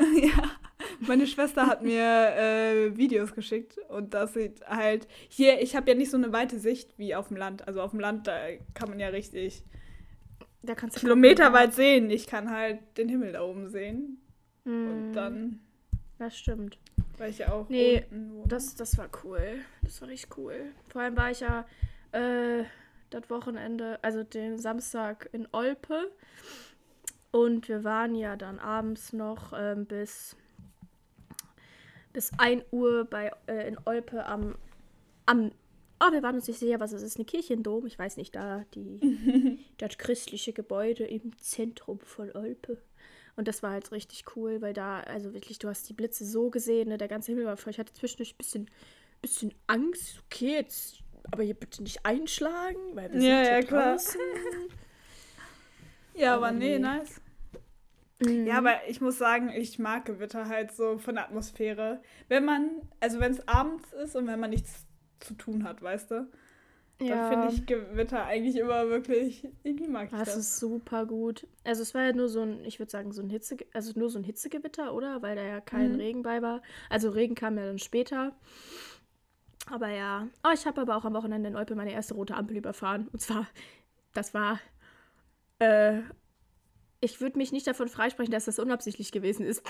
ja, 0.00 0.42
meine 1.00 1.26
Schwester 1.26 1.66
hat 1.66 1.82
mir 1.82 2.02
äh, 2.02 2.96
Videos 2.96 3.34
geschickt 3.34 3.78
und 3.88 4.14
das 4.14 4.34
sieht 4.34 4.66
halt. 4.66 5.06
Hier, 5.28 5.60
ich 5.60 5.76
habe 5.76 5.90
ja 5.90 5.96
nicht 5.96 6.10
so 6.10 6.16
eine 6.16 6.32
weite 6.32 6.58
Sicht 6.58 6.98
wie 6.98 7.14
auf 7.14 7.28
dem 7.28 7.36
Land. 7.36 7.66
Also 7.68 7.80
auf 7.82 7.90
dem 7.90 8.00
Land, 8.00 8.26
da 8.26 8.36
kann 8.74 8.88
man 8.88 8.98
ja 9.00 9.08
richtig 9.08 9.64
da 10.62 10.74
kannst 10.74 10.96
du 10.96 11.00
kilometerweit 11.00 11.74
sehen. 11.74 12.10
Ich 12.10 12.26
kann 12.26 12.50
halt 12.50 12.80
den 12.98 13.08
Himmel 13.08 13.32
da 13.32 13.42
oben 13.42 13.68
sehen. 13.68 14.20
Mm, 14.64 14.90
Und 14.90 15.12
dann, 15.12 15.60
Das 16.18 16.36
stimmt. 16.36 16.78
weil 17.18 17.30
ich 17.30 17.38
ja 17.38 17.52
auch. 17.52 17.68
Nee. 17.68 18.04
Das, 18.46 18.74
das 18.74 18.98
war 18.98 19.08
cool. 19.24 19.60
Das 19.82 20.00
war 20.00 20.08
richtig 20.08 20.36
cool. 20.36 20.72
Vor 20.88 21.02
allem 21.02 21.16
war 21.16 21.30
ich 21.30 21.40
ja 21.40 21.66
äh, 22.12 22.64
das 23.10 23.30
Wochenende, 23.30 23.98
also 24.02 24.24
den 24.24 24.58
Samstag 24.58 25.28
in 25.32 25.46
Olpe. 25.52 26.10
Und 27.30 27.68
wir 27.68 27.84
waren 27.84 28.14
ja 28.14 28.34
dann 28.36 28.58
abends 28.58 29.12
noch 29.12 29.52
ähm, 29.56 29.86
bis, 29.86 30.36
bis 32.16 32.30
1 32.38 32.64
Uhr 32.70 33.04
bei, 33.04 33.30
äh, 33.46 33.68
in 33.68 33.76
Olpe 33.84 34.24
am, 34.24 34.54
am. 35.26 35.52
Oh, 36.00 36.10
wir 36.12 36.22
waren 36.22 36.34
uns 36.36 36.48
nicht 36.48 36.58
sicher, 36.58 36.80
was 36.80 36.92
es 36.92 37.02
ist. 37.02 37.16
Eine 37.16 37.26
Kirchendom. 37.26 37.84
Ich 37.84 37.98
weiß 37.98 38.16
nicht, 38.16 38.34
da 38.34 38.64
die, 38.74 39.58
das 39.76 39.98
christliche 39.98 40.54
Gebäude 40.54 41.04
im 41.04 41.36
Zentrum 41.38 42.00
von 42.00 42.32
Olpe. 42.34 42.78
Und 43.36 43.48
das 43.48 43.62
war 43.62 43.72
halt 43.72 43.92
richtig 43.92 44.24
cool, 44.34 44.62
weil 44.62 44.72
da, 44.72 45.00
also 45.00 45.34
wirklich, 45.34 45.58
du 45.58 45.68
hast 45.68 45.86
die 45.90 45.92
Blitze 45.92 46.24
so 46.24 46.48
gesehen, 46.48 46.88
ne? 46.88 46.96
der 46.96 47.08
ganze 47.08 47.32
Himmel 47.32 47.44
war 47.44 47.58
voll. 47.58 47.72
Ich 47.72 47.78
hatte 47.78 47.92
zwischendurch 47.92 48.32
ein 48.32 48.38
bisschen, 48.38 48.70
bisschen 49.20 49.54
Angst. 49.66 50.22
Okay, 50.24 50.52
jetzt 50.52 51.02
aber 51.30 51.42
hier 51.42 51.52
bitte 51.52 51.82
nicht 51.82 52.06
einschlagen, 52.06 52.78
weil 52.94 53.12
wir 53.12 53.20
Ja, 53.20 53.44
sind 53.44 53.52
ja, 53.54 53.60
klar. 53.62 53.92
draußen. 53.92 54.20
Ja, 56.14 56.36
aber 56.36 56.46
Aber 56.46 56.56
nee, 56.56 56.70
nee. 56.76 56.78
nice. 56.78 57.20
Mhm. 58.20 58.46
Ja, 58.46 58.58
aber 58.58 58.88
ich 58.88 59.00
muss 59.00 59.18
sagen, 59.18 59.50
ich 59.50 59.78
mag 59.78 60.06
Gewitter 60.06 60.48
halt 60.48 60.72
so 60.72 60.98
von 60.98 61.14
der 61.16 61.24
Atmosphäre. 61.24 62.00
Wenn 62.28 62.44
man, 62.44 62.70
also 63.00 63.20
wenn 63.20 63.32
es 63.32 63.46
abends 63.48 63.92
ist 63.92 64.16
und 64.16 64.26
wenn 64.26 64.40
man 64.40 64.50
nichts 64.50 64.86
zu 65.20 65.34
tun 65.34 65.64
hat, 65.64 65.82
weißt 65.82 66.10
du, 66.12 66.30
dann 67.06 67.08
ja. 67.08 67.28
finde 67.28 67.48
ich 67.48 67.66
Gewitter 67.66 68.24
eigentlich 68.26 68.56
immer 68.56 68.88
wirklich, 68.88 69.48
irgendwie 69.64 69.88
mag 69.88 70.12
ich 70.12 70.12
Das 70.12 70.24
das. 70.24 70.36
ist 70.36 70.58
super 70.58 71.04
gut. 71.06 71.46
Also 71.64 71.82
es 71.82 71.94
war 71.94 72.02
ja 72.04 72.12
nur 72.12 72.28
so 72.28 72.40
ein, 72.42 72.64
ich 72.64 72.78
würde 72.78 72.90
sagen, 72.90 73.12
so 73.12 73.22
ein 73.22 73.28
Hitze, 73.30 73.56
also 73.72 73.92
nur 73.98 74.08
so 74.10 74.18
ein 74.18 74.24
Hitzegewitter, 74.24 74.94
oder? 74.94 75.20
Weil 75.22 75.36
da 75.36 75.42
ja 75.42 75.60
kein 75.60 75.94
Mhm. 75.94 75.96
Regen 75.96 76.22
bei 76.22 76.42
war. 76.42 76.62
Also 76.90 77.10
Regen 77.10 77.34
kam 77.34 77.58
ja 77.58 77.66
dann 77.66 77.78
später. 77.78 78.32
Aber 79.70 79.88
ja. 79.88 80.28
Oh, 80.44 80.50
ich 80.54 80.66
habe 80.66 80.80
aber 80.80 80.96
auch 80.96 81.04
am 81.04 81.14
Wochenende 81.14 81.48
in 81.48 81.56
Olpe 81.56 81.74
meine 81.74 81.92
erste 81.92 82.14
rote 82.14 82.34
Ampel 82.34 82.56
überfahren. 82.56 83.08
Und 83.12 83.20
zwar, 83.20 83.46
das 84.14 84.34
war, 84.34 84.60
äh, 85.58 86.00
ich 87.06 87.20
würde 87.20 87.38
mich 87.38 87.52
nicht 87.52 87.66
davon 87.66 87.88
freisprechen, 87.88 88.32
dass 88.32 88.44
das 88.44 88.58
unabsichtlich 88.58 89.12
gewesen 89.12 89.46
ist. 89.46 89.62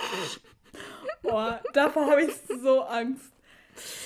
Boah, 1.22 1.60
davor 1.72 2.10
habe 2.10 2.22
ich 2.22 2.32
so 2.62 2.80
Angst. 2.82 3.32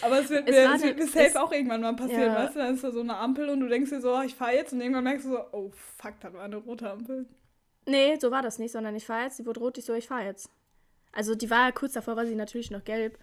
Aber 0.03 0.19
es 0.21 0.29
wird 0.31 0.49
Es 0.49 0.55
mir, 0.57 0.75
es 0.75 0.83
wird 0.83 0.99
mir 0.99 1.07
safe 1.07 1.27
es- 1.27 1.37
auch 1.37 1.53
irgendwann 1.53 1.81
mal 1.81 1.95
passieren, 1.95 2.23
Ja. 2.33 2.35
weißt 2.45 2.57
du? 2.57 2.59
Dann 2.59 2.75
ist 2.75 2.83
da 2.85 2.91
so 2.91 3.01
eine 3.01 3.17
Ampel 3.17 3.49
und 3.49 3.61
du 3.61 3.69
denkst 3.69 3.91
dir 3.91 4.01
so, 4.01 4.17
oh, 4.17 4.23
ich 4.23 4.35
fahre 4.35 4.55
jetzt 4.55 4.73
und 4.73 4.81
irgendwann 4.81 5.05
merkst 5.05 5.27
du 5.27 5.31
so, 5.31 5.39
oh 5.53 5.71
fuck, 5.97 6.15
da 6.21 6.33
war 6.33 6.43
eine 6.43 6.57
rote 6.57 6.91
Ampel. 6.91 7.27
Nee, 7.87 8.17
so 8.21 8.31
war 8.31 8.43
das 8.43 8.59
nicht, 8.59 8.73
sondern 8.73 8.95
ich 8.97 9.07
fahre 9.07 9.25
jetzt, 9.25 9.39
die 9.39 9.47
wurde 9.47 9.61
rot, 9.61 9.79
ich 9.79 9.85
so, 9.85 9.95
ich 9.95 10.09
fahre 10.09 10.25
jetzt. 10.25 10.51
Also 11.13 11.35
die 11.35 11.51
war 11.51 11.71
kurz 11.73 11.93
davor, 11.93 12.17
war 12.17 12.27
sie 12.27 12.35
natürlich 12.35 12.71
noch 12.71 12.85
gelb. 12.85 13.19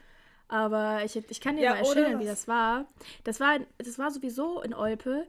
Aber 0.50 1.02
ich, 1.04 1.16
ich 1.30 1.42
kann 1.42 1.58
dir 1.58 1.64
Ja, 1.64 1.72
mal 1.72 1.80
erzählen, 1.80 2.20
wie 2.20 2.26
das 2.26 2.48
war. 2.48 2.86
Das 3.26 3.42
war. 3.42 3.60
Das 3.80 4.00
war 4.00 4.12
sowieso 4.12 4.62
in 4.62 4.74
Olpe. 4.74 5.28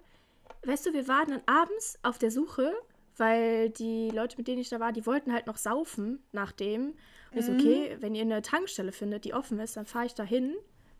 Weißt 0.65 0.87
du, 0.87 0.93
wir 0.93 1.09
waren 1.09 1.31
dann 1.31 1.43
abends 1.47 1.99
auf 2.05 2.19
der 2.19 2.31
Suche, 2.31 2.73
weil 3.19 3.71
die 3.71 4.11
Leute, 4.11 4.37
mit 4.37 4.49
denen 4.49 4.61
ich 4.61 4.69
da 4.69 4.81
war, 4.81 4.93
die 4.93 5.07
wollten 5.07 5.33
halt 5.33 5.47
noch 5.47 5.57
saufen 5.57 6.23
nach 6.33 6.53
dem. 6.53 6.95
Und 7.31 7.39
ich 7.39 7.45
so, 7.45 7.53
okay, 7.53 7.97
wenn 8.01 8.15
ihr 8.15 8.23
eine 8.23 8.43
Tankstelle 8.43 8.93
findet, 8.93 9.25
die 9.25 9.35
offen 9.35 9.61
ist, 9.61 9.77
dann 9.77 9.87
fahre 9.87 10.07
ich 10.07 10.15
da 10.15 10.23
hin, 10.23 10.55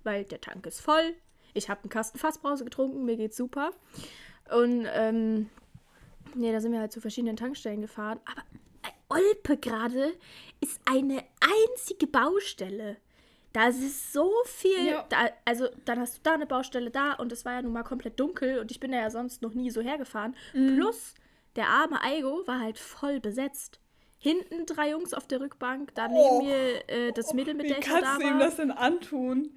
weil 0.05 0.25
der 0.25 0.41
Tank 0.41 0.67
ist 0.67 0.81
voll. 0.81 1.15
Ich 1.55 1.71
habe 1.71 1.83
einen 1.83 1.91
Kasten 1.91 2.19
Fassbrause 2.19 2.65
getrunken, 2.65 3.05
mir 3.05 3.17
geht's 3.17 3.37
super. 3.37 3.71
Und 4.51 4.87
ähm, 4.93 5.49
Nee, 6.35 6.53
da 6.53 6.61
sind 6.61 6.73
wir 6.73 6.81
halt 6.81 6.93
zu 6.93 7.01
verschiedenen 7.01 7.37
Tankstellen 7.37 7.81
gefahren. 7.81 8.21
Aber 8.25 8.43
äh, 8.83 8.91
Olpe 9.09 9.57
gerade 9.57 10.13
ist 10.61 10.81
eine 10.85 11.25
einzige 11.41 12.07
Baustelle. 12.07 12.97
Da 13.53 13.69
ist 13.69 14.13
so 14.13 14.31
viel. 14.45 14.87
Ja. 14.87 15.07
Da, 15.09 15.31
also, 15.45 15.69
dann 15.85 15.99
hast 16.01 16.19
du 16.19 16.21
da 16.23 16.35
eine 16.35 16.47
Baustelle 16.47 16.91
da 16.91 17.15
und 17.15 17.33
es 17.33 17.45
war 17.45 17.55
ja 17.55 17.63
nun 17.63 17.73
mal 17.73 17.83
komplett 17.83 18.21
dunkel 18.21 18.59
und 18.59 18.71
ich 18.71 18.79
bin 18.79 18.93
da 18.93 18.99
ja 18.99 19.11
sonst 19.11 19.43
noch 19.43 19.55
nie 19.55 19.71
so 19.71 19.81
hergefahren. 19.81 20.37
Mhm. 20.53 20.77
Plus, 20.77 21.15
der 21.57 21.69
arme 21.69 22.03
Aigo 22.03 22.47
war 22.47 22.61
halt 22.61 22.79
voll 22.79 23.21
besetzt. 23.21 23.81
Hinten 24.21 24.67
drei 24.67 24.91
Jungs 24.91 25.15
auf 25.15 25.29
der 25.29 25.41
Rückbank, 25.41 25.95
da 25.95 26.09
neben 26.09 26.19
Oh. 26.19 26.43
mir 26.43 26.89
äh, 26.89 27.13
das 27.13 27.35
Mädel, 27.35 27.55
mit 27.55 27.65
Wie 27.65 27.69
der 27.69 27.79
ich 27.79 27.85
kannst 27.85 28.05
da 28.05 28.17
du 28.19 28.27
ihm 28.27 28.39
das 28.39 28.57
denn 28.57 28.71
antun? 28.73 29.57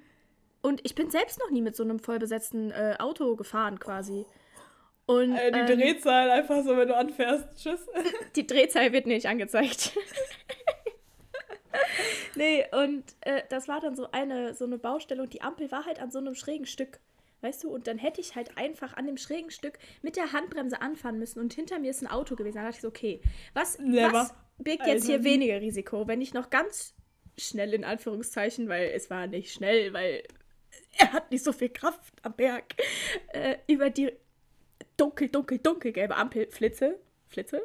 Und 0.60 0.80
ich 0.84 0.94
bin 0.94 1.10
selbst 1.10 1.40
noch 1.40 1.50
nie 1.50 1.62
mit 1.62 1.74
so 1.74 1.82
einem 1.82 1.98
vollbesetzten 1.98 2.70
äh, 2.70 2.94
Auto 3.00 3.34
gefahren, 3.34 3.80
quasi. 3.80 4.24
Und, 5.06 5.34
Äh, 5.36 5.50
die 5.50 5.58
ähm, 5.72 5.78
Drehzahl 5.80 6.30
einfach 6.30 6.62
so, 6.62 6.76
wenn 6.76 6.86
du 6.86 6.96
anfährst. 6.96 7.48
Tschüss. 7.56 7.84
Die 8.36 8.46
Drehzahl 8.46 8.92
wird 8.92 9.06
nicht 9.06 9.26
angezeigt. 9.26 9.92
nee, 12.36 12.64
und 12.72 13.02
äh, 13.22 13.42
das 13.50 13.66
war 13.66 13.80
dann 13.80 13.96
so 13.96 14.12
eine, 14.12 14.54
so 14.54 14.64
eine 14.64 14.78
Baustelle 14.78 15.22
und 15.22 15.32
die 15.32 15.42
Ampel 15.42 15.72
war 15.72 15.86
halt 15.86 16.00
an 16.00 16.12
so 16.12 16.18
einem 16.18 16.36
schrägen 16.36 16.66
Stück. 16.66 17.00
Weißt 17.42 17.64
du, 17.64 17.70
und 17.70 17.86
dann 17.88 17.98
hätte 17.98 18.20
ich 18.20 18.36
halt 18.36 18.56
einfach 18.56 18.96
an 18.96 19.06
dem 19.06 19.16
schrägen 19.16 19.50
Stück 19.50 19.78
mit 20.00 20.16
der 20.16 20.32
Handbremse 20.32 20.80
anfahren 20.80 21.18
müssen 21.18 21.40
und 21.40 21.52
hinter 21.52 21.78
mir 21.80 21.90
ist 21.90 22.00
ein 22.02 22.06
Auto 22.06 22.36
gewesen. 22.36 22.54
Dann 22.56 22.64
dachte 22.66 22.76
ich 22.76 22.82
so, 22.82 22.88
okay, 22.88 23.20
was, 23.52 23.78
Never. 23.78 24.12
was 24.12 24.34
birgt 24.58 24.86
jetzt 24.86 25.06
hier 25.06 25.24
weniger 25.24 25.60
Risiko, 25.60 26.06
wenn 26.06 26.20
ich 26.20 26.32
noch 26.34 26.50
ganz 26.50 26.94
schnell 27.36 27.74
in 27.74 27.84
Anführungszeichen, 27.84 28.68
weil 28.68 28.90
es 28.90 29.10
war 29.10 29.26
nicht 29.26 29.52
schnell, 29.52 29.92
weil 29.92 30.22
er 30.98 31.12
hat 31.12 31.30
nicht 31.32 31.42
so 31.42 31.52
viel 31.52 31.68
Kraft 31.70 32.12
am 32.22 32.34
Berg, 32.34 32.74
äh, 33.32 33.56
über 33.66 33.90
die 33.90 34.12
dunkel, 34.96 35.28
dunkel, 35.28 35.58
dunkelgelbe 35.58 36.14
Ampel 36.14 36.48
flitze, 36.50 36.98
flitze 37.26 37.60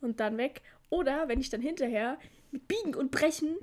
und 0.00 0.20
dann 0.20 0.36
weg. 0.38 0.62
Oder 0.90 1.26
wenn 1.28 1.40
ich 1.40 1.50
dann 1.50 1.60
hinterher 1.60 2.18
mit 2.52 2.68
Biegen 2.68 2.94
und 2.94 3.10
Brechen 3.10 3.56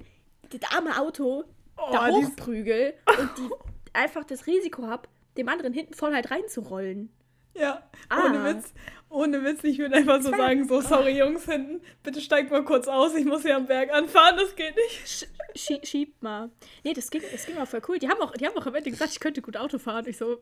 das 0.50 0.70
arme 0.72 1.00
Auto 1.00 1.44
da 1.78 2.10
Oh, 2.10 2.20
die- 2.20 2.26
hochprügel 2.28 2.94
und 3.20 3.30
die 3.38 3.50
einfach 3.94 4.24
das 4.26 4.48
Risiko 4.48 4.84
habe, 4.88 5.08
dem 5.38 5.48
anderen 5.50 5.74
hinten 5.74 5.94
voll 5.94 6.14
halt 6.14 6.32
reinzurollen. 6.32 7.10
Ja, 7.54 7.90
Ah. 8.10 8.26
ohne 8.26 8.44
Witz. 8.44 8.74
Ohne 9.10 9.44
Witz, 9.46 9.64
ich 9.64 9.78
würde 9.80 9.96
einfach 9.96 10.22
so 10.22 10.30
sagen, 10.32 10.68
so, 10.68 10.82
sorry 10.82 11.18
Jungs 11.18 11.46
hinten, 11.46 11.82
bitte 12.04 12.20
steigt 12.20 12.52
mal 12.52 12.66
kurz 12.66 12.88
aus, 12.90 13.16
ich 13.16 13.24
muss 13.24 13.44
hier 13.44 13.56
am 13.56 13.66
Berg 13.66 13.90
anfahren, 13.94 14.36
das 14.38 14.54
geht 14.58 14.76
nicht. 14.76 15.08
Sch 15.08 15.26
schie 15.56 15.80
schieb 15.86 16.22
mal. 16.22 16.50
Nee, 16.84 16.92
das 16.94 17.10
ging, 17.10 17.22
das 17.32 17.46
ging 17.46 17.58
auch 17.58 17.68
voll 17.68 17.82
cool. 17.88 17.98
Die 17.98 18.10
haben 18.10 18.20
auch, 18.22 18.34
die 18.34 18.46
haben 18.46 18.58
auch 18.58 18.66
am 18.66 18.76
Ende 18.76 18.92
gesagt, 18.92 19.12
ich 19.14 19.22
könnte 19.22 19.42
gut 19.42 19.56
Auto 19.56 19.78
fahren. 19.80 20.06
Ich 20.08 20.18
so, 20.18 20.42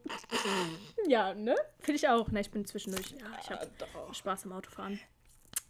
ja, 1.08 1.36
ne? 1.36 1.56
Finde 1.82 1.98
ich 1.98 2.10
auch. 2.10 2.32
Ne, 2.32 2.42
ich 2.42 2.50
bin 2.50 2.66
zwischendurch. 2.66 3.12
Ja, 3.12 3.28
ich 3.44 3.50
habe 3.52 3.68
doch. 3.78 4.12
Spaß 4.16 4.46
am 4.46 4.54
Autofahren. 4.54 5.00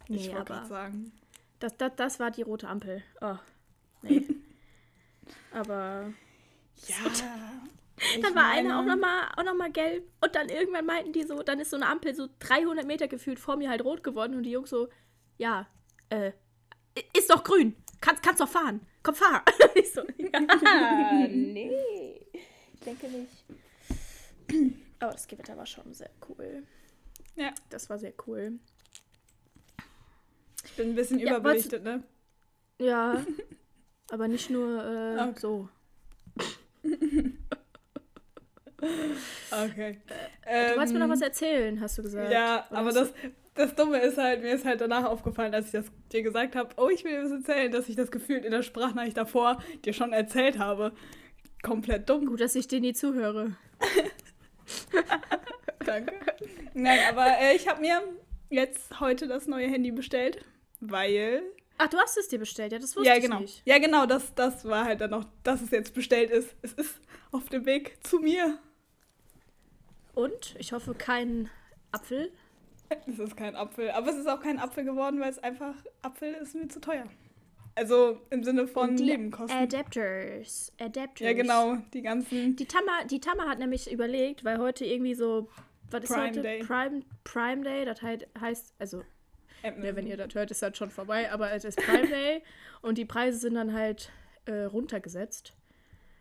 Ich 0.08 0.28
Nee, 0.28 0.34
wollte 0.34 0.54
aber 0.54 0.66
sagen. 0.66 1.12
das, 1.60 1.76
das, 1.76 1.92
das 1.96 2.20
war 2.20 2.30
die 2.30 2.42
rote 2.42 2.68
Ampel. 2.68 3.02
Oh, 3.20 3.36
nee. 4.00 4.26
aber 5.52 6.12
Ja. 6.86 6.96
Dann 8.22 8.34
war 8.34 8.46
eine 8.50 8.78
auch 8.78 8.84
nochmal 8.84 9.28
auch 9.36 9.44
noch 9.44 9.54
mal 9.54 9.70
gelb 9.70 10.04
und 10.20 10.34
dann 10.34 10.48
irgendwann 10.48 10.86
meinten 10.86 11.12
die 11.12 11.22
so, 11.22 11.42
dann 11.42 11.60
ist 11.60 11.70
so 11.70 11.76
eine 11.76 11.86
Ampel 11.88 12.14
so 12.14 12.28
300 12.40 12.86
Meter 12.86 13.08
gefühlt 13.08 13.38
vor 13.38 13.56
mir 13.56 13.70
halt 13.70 13.84
rot 13.84 14.02
geworden 14.02 14.34
und 14.34 14.42
die 14.42 14.50
Jungs 14.50 14.70
so, 14.70 14.88
ja, 15.38 15.66
äh, 16.10 16.32
ist 17.16 17.30
doch 17.30 17.44
grün, 17.44 17.74
kannst, 18.00 18.22
kannst 18.22 18.40
doch 18.40 18.48
fahren, 18.48 18.80
komm 19.02 19.14
fahr. 19.14 19.44
ich 19.74 19.92
so, 19.92 20.02
ja, 20.18 21.28
nee, 21.28 22.26
ich 22.32 22.80
denke 22.80 23.06
nicht. 23.08 23.44
Aber 25.00 25.12
das 25.12 25.26
Gewitter 25.26 25.56
war 25.56 25.66
schon 25.66 25.92
sehr 25.94 26.10
cool. 26.28 26.62
Ja, 27.36 27.52
Das 27.70 27.90
war 27.90 27.98
sehr 27.98 28.12
cool. 28.26 28.58
ich 30.64 30.72
bin 30.76 30.90
ein 30.90 30.94
bisschen 30.94 31.18
Ja, 31.18 31.36
überbelichtet, 31.38 31.82
ne? 31.82 32.02
Ja, 32.78 33.24
aber 34.10 34.28
nicht 34.28 34.50
nur 34.50 34.84
äh, 34.84 35.20
Okay. 35.30 35.40
so. 35.40 35.68
Okay. 39.50 39.98
Du 40.44 40.76
wolltest 40.76 40.92
mir 40.92 40.98
noch 41.00 41.06
Ähm, 41.06 41.10
was 41.12 41.20
erzählen, 41.20 41.80
hast 41.80 41.98
du 41.98 42.02
gesagt. 42.02 42.32
Ja, 42.32 42.66
Oder 42.70 42.78
aber 42.78 42.92
das, 42.92 43.12
das 43.54 43.74
Dumme 43.74 43.98
ist 43.98 44.18
halt, 44.18 44.42
mir 44.42 44.54
ist 44.54 44.64
halt 44.64 44.80
danach 44.80 45.04
aufgefallen, 45.04 45.54
als 45.54 45.66
ich 45.66 45.72
das 45.72 45.86
dir 46.12 46.22
gesagt 46.22 46.56
habe, 46.56 46.70
oh, 46.76 46.88
ich 46.88 47.04
will 47.04 47.12
dir 47.12 47.24
was 47.24 47.32
erzählen, 47.32 47.70
dass 47.72 47.88
ich 47.88 47.96
das 47.96 48.10
gefühlt 48.10 48.44
in 48.44 48.50
der 48.50 48.62
Sprachnachricht 48.62 49.16
davor 49.16 49.62
dir 49.84 49.92
schon 49.92 50.12
erzählt 50.12 50.58
habe. 50.58 50.92
Komplett 51.62 52.08
dumm. 52.10 52.26
Gut, 52.26 52.40
dass 52.40 52.54
ich 52.54 52.68
dir 52.68 52.80
nie 52.80 52.92
zuhöre. 52.92 53.56
Danke. 55.84 56.14
Nein, 56.74 56.98
aber 57.08 57.26
äh, 57.40 57.54
ich 57.56 57.68
habe 57.68 57.80
mir 57.80 58.02
jetzt 58.50 59.00
heute 59.00 59.26
das 59.28 59.46
neue 59.46 59.68
Handy 59.68 59.90
bestellt, 59.90 60.44
weil. 60.80 61.42
Ach, 61.78 61.88
du 61.88 61.98
hast 61.98 62.16
es 62.16 62.28
dir 62.28 62.38
bestellt, 62.38 62.72
ja, 62.72 62.78
das 62.78 62.94
wusste 62.96 63.08
Ja, 63.08 63.16
ich 63.16 63.22
genau. 63.22 63.40
nicht. 63.40 63.62
Ja, 63.64 63.78
genau, 63.78 64.06
das, 64.06 64.34
das 64.34 64.64
war 64.64 64.84
halt 64.84 65.00
dann 65.00 65.10
noch, 65.10 65.24
dass 65.42 65.60
es 65.60 65.70
jetzt 65.70 65.94
bestellt 65.94 66.30
ist. 66.30 66.54
Es 66.62 66.72
ist 66.74 67.00
auf 67.32 67.48
dem 67.48 67.66
Weg 67.66 67.96
zu 68.06 68.20
mir. 68.20 68.58
Und 70.14 70.54
ich 70.58 70.72
hoffe 70.72 70.94
kein 70.94 71.50
Apfel. 71.92 72.30
Es 73.06 73.18
ist 73.18 73.36
kein 73.36 73.56
Apfel. 73.56 73.90
Aber 73.90 74.10
es 74.10 74.16
ist 74.16 74.28
auch 74.28 74.40
kein 74.40 74.58
Apfel 74.58 74.84
geworden, 74.84 75.18
weil 75.18 75.30
es 75.30 75.38
einfach, 75.38 75.74
Apfel 76.02 76.34
ist 76.34 76.54
mir 76.54 76.68
zu 76.68 76.80
teuer. 76.80 77.06
Also 77.74 78.20
im 78.30 78.44
Sinne 78.44 78.68
von 78.68 78.90
Und 78.90 78.96
die. 78.98 79.12
Adapters. 79.12 80.72
Adapters. 80.78 81.26
ja, 81.26 81.32
genau, 81.32 81.78
die 81.92 82.02
ganzen. 82.02 82.54
Die 82.54 82.66
Tama, 82.66 83.04
die 83.10 83.20
Tama 83.20 83.48
hat 83.48 83.58
nämlich 83.58 83.90
überlegt, 83.90 84.44
weil 84.44 84.58
heute 84.58 84.84
irgendwie 84.84 85.14
so. 85.14 85.48
Was 85.90 86.04
ist 86.04 86.12
Prime 86.12 86.28
heute? 86.28 86.42
Day. 86.42 86.60
Prime, 86.60 87.02
Prime 87.24 87.62
Day, 87.62 87.84
das 87.84 88.00
heißt, 88.02 88.74
also, 88.78 89.02
ne, 89.62 89.96
wenn 89.96 90.06
ihr 90.06 90.16
das 90.16 90.34
hört, 90.34 90.50
ist 90.50 90.62
das 90.62 90.76
schon 90.76 90.90
vorbei, 90.90 91.32
aber 91.32 91.50
es 91.52 91.64
ist 91.64 91.78
Prime 91.78 92.06
Day 92.06 92.42
und 92.82 92.96
die 92.96 93.04
Preise 93.04 93.38
sind 93.38 93.54
dann 93.54 93.72
halt 93.72 94.10
äh, 94.44 94.64
runtergesetzt. 94.64 95.52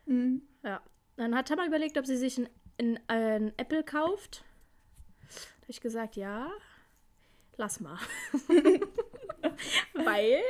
Mhm. 0.05 0.41
Ja. 0.63 0.81
Dann 1.17 1.35
hat 1.35 1.49
Tama 1.49 1.65
überlegt, 1.67 1.97
ob 1.97 2.07
sie 2.07 2.17
sich 2.17 2.39
ein, 2.39 2.49
ein, 2.83 2.99
ein 3.07 3.53
Apple 3.57 3.83
kauft. 3.83 4.43
Da 5.29 5.61
habe 5.61 5.71
ich 5.71 5.81
gesagt, 5.81 6.15
ja, 6.15 6.51
lass 7.57 7.79
mal. 7.79 7.97
Weil, 9.93 10.41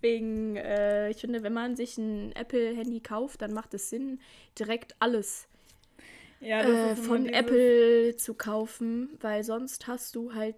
wegen, 0.00 0.56
äh, 0.56 1.10
ich 1.10 1.18
finde, 1.18 1.42
wenn 1.42 1.52
man 1.52 1.76
sich 1.76 1.98
ein 1.98 2.32
Apple-Handy 2.32 3.00
kauft, 3.00 3.42
dann 3.42 3.52
macht 3.52 3.74
es 3.74 3.90
Sinn, 3.90 4.20
direkt 4.58 4.94
alles 4.98 5.48
Ja, 6.40 6.60
äh, 6.60 6.96
von 6.96 7.26
Apple 7.26 8.16
zu 8.16 8.34
kaufen, 8.34 9.16
weil 9.20 9.44
sonst 9.44 9.86
hast 9.86 10.14
du 10.14 10.34
halt 10.34 10.56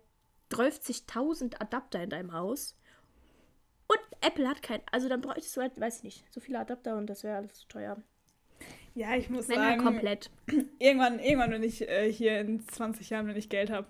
30.000 0.51 1.61
Adapter 1.61 2.03
in 2.03 2.11
deinem 2.11 2.33
Haus. 2.33 2.77
Und 3.89 4.01
Apple 4.21 4.49
hat 4.49 4.63
kein, 4.63 4.81
also 4.91 5.09
dann 5.09 5.21
bräuchtest 5.21 5.57
du 5.57 5.61
halt, 5.61 5.79
weiß 5.81 5.99
ich 5.99 6.05
nicht, 6.05 6.25
so 6.33 6.41
viele 6.41 6.59
Adapter 6.59 6.97
und 6.97 7.07
das 7.07 7.23
wäre 7.23 7.37
alles 7.37 7.55
zu 7.55 7.69
teuer. 7.69 7.97
Ja, 8.97 9.15
ich 9.15 9.29
muss 9.31 9.49
Wenn 9.49 9.57
sagen, 9.57 9.83
komplett. 9.85 10.31
irgendwann, 10.79 11.19
irgendwann, 11.21 11.51
wenn 11.53 11.63
ich 11.63 11.87
äh, 11.89 12.11
hier 12.11 12.41
in 12.41 12.67
20 12.67 13.11
Jahren, 13.11 13.27
wenn 13.29 13.37
ich 13.37 13.49
Geld 13.51 13.71
habe, 13.71 13.87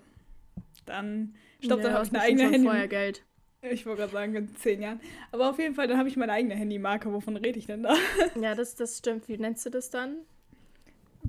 dann. 0.84 1.34
Ich 1.60 1.68
glaube, 1.68 1.82
dann 1.82 1.92
Ja, 1.92 1.98
habe 1.98 2.06
ich 2.06 2.12
eine 2.12 2.22
eigene 2.22 2.42
Handy. 2.50 2.66
vorher 2.66 2.88
Geld. 2.88 3.22
Ich 3.62 3.86
wollte 3.86 4.00
gerade 4.02 4.12
sagen, 4.12 4.34
in 4.34 4.54
10 4.56 4.82
Jahren. 4.82 5.00
Aber 5.32 5.48
auf 5.50 5.58
jeden 5.58 5.74
Fall, 5.74 5.86
dann 5.88 5.96
habe 5.98 6.08
ich 6.08 6.16
meine 6.16 6.32
eigene 6.32 6.54
Handymarke. 6.54 7.12
Wovon 7.12 7.36
rede 7.36 7.58
ich 7.58 7.66
denn 7.66 7.82
da? 7.84 7.96
Ja, 8.40 8.54
das, 8.54 8.74
das 8.74 8.98
stimmt. 8.98 9.28
Wie 9.28 9.38
nennst 9.38 9.64
du 9.64 9.70
das 9.70 9.90
dann? 9.90 10.18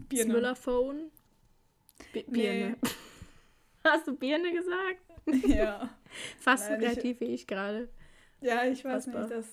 Birne. 0.09 0.33
Müller-Phone? 0.33 1.09
Bi 2.13 2.23
Birne. 2.27 2.77
Hast 3.83 4.07
du 4.07 4.15
Birne 4.15 4.51
gesagt? 4.53 5.01
Ja. 5.47 5.89
Fast 6.39 6.67
so 6.67 6.73
ich- 6.73 6.79
kreativ 6.79 7.19
wie 7.21 7.25
ich 7.25 7.47
gerade. 7.47 7.89
Ja, 8.41 8.65
ich 8.65 8.83
weiß 8.85 9.05
Fassbar. 9.05 9.21
nicht, 9.23 9.33
das, 9.33 9.45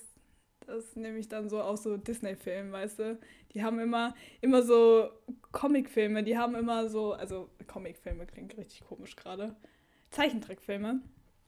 das 0.67 0.95
nehme 0.95 1.17
ich 1.17 1.29
dann 1.29 1.49
so 1.49 1.61
aus 1.61 1.83
so 1.83 1.97
Disney-Filmen, 1.97 2.71
weißt 2.71 2.99
du? 2.99 3.19
Die 3.53 3.63
haben 3.63 3.79
immer, 3.79 4.15
immer 4.41 4.61
so 4.61 5.09
Comicfilme, 5.51 6.23
die 6.23 6.37
haben 6.37 6.55
immer 6.55 6.89
so, 6.89 7.13
also 7.13 7.49
Comicfilme 7.67 8.25
klingt 8.25 8.57
richtig 8.57 8.81
komisch 8.85 9.15
gerade. 9.15 9.55
Zeichentrickfilme. 10.11 11.01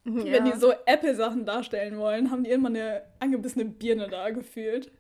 Wenn 0.04 0.46
die 0.46 0.54
so 0.54 0.72
Apple-Sachen 0.86 1.46
darstellen 1.46 1.98
wollen, 1.98 2.32
haben 2.32 2.44
die 2.44 2.52
immer 2.52 2.70
eine 2.70 3.04
angebissene 3.20 3.66
Birne 3.66 4.08
da 4.08 4.30
gefühlt. 4.30 4.92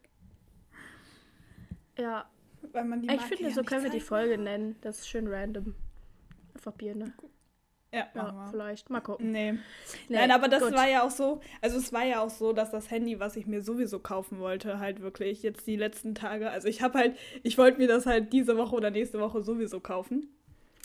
Ja, 1.97 2.29
weil 2.73 2.85
man 2.85 3.01
die 3.01 3.07
Ich 3.07 3.21
finde, 3.21 3.43
ja 3.43 3.51
so 3.51 3.63
können 3.63 3.83
wir 3.83 3.89
die 3.89 4.01
Folge 4.01 4.37
nennen. 4.37 4.75
Das 4.81 4.99
ist 4.99 5.07
schön 5.07 5.27
random. 5.27 5.75
Einfach 6.53 6.73
Bier, 6.73 6.93
ne? 6.93 7.13
Ja, 7.97 8.07
Ja, 8.15 8.47
vielleicht. 8.51 8.89
Mal 8.89 9.01
gucken. 9.01 9.31
Nee. 9.31 9.53
Nee, 9.53 9.59
Nein, 10.09 10.31
aber 10.31 10.47
das 10.47 10.63
gut. 10.63 10.73
war 10.73 10.87
ja 10.87 11.03
auch 11.03 11.11
so, 11.11 11.41
also 11.61 11.77
es 11.77 11.91
war 11.93 12.05
ja 12.05 12.21
auch 12.21 12.29
so, 12.29 12.53
dass 12.53 12.71
das 12.71 12.89
Handy, 12.91 13.19
was 13.19 13.35
ich 13.35 13.47
mir 13.47 13.61
sowieso 13.61 13.99
kaufen 13.99 14.39
wollte, 14.39 14.79
halt 14.79 15.01
wirklich 15.01 15.43
jetzt 15.43 15.65
die 15.67 15.75
letzten 15.75 16.15
Tage, 16.15 16.49
also 16.49 16.67
ich 16.67 16.81
habe 16.81 16.97
halt, 16.99 17.17
ich 17.43 17.57
wollte 17.57 17.79
mir 17.79 17.87
das 17.87 18.05
halt 18.05 18.31
diese 18.33 18.57
Woche 18.57 18.75
oder 18.75 18.89
nächste 18.91 19.19
Woche 19.19 19.41
sowieso 19.41 19.79
kaufen. 19.79 20.29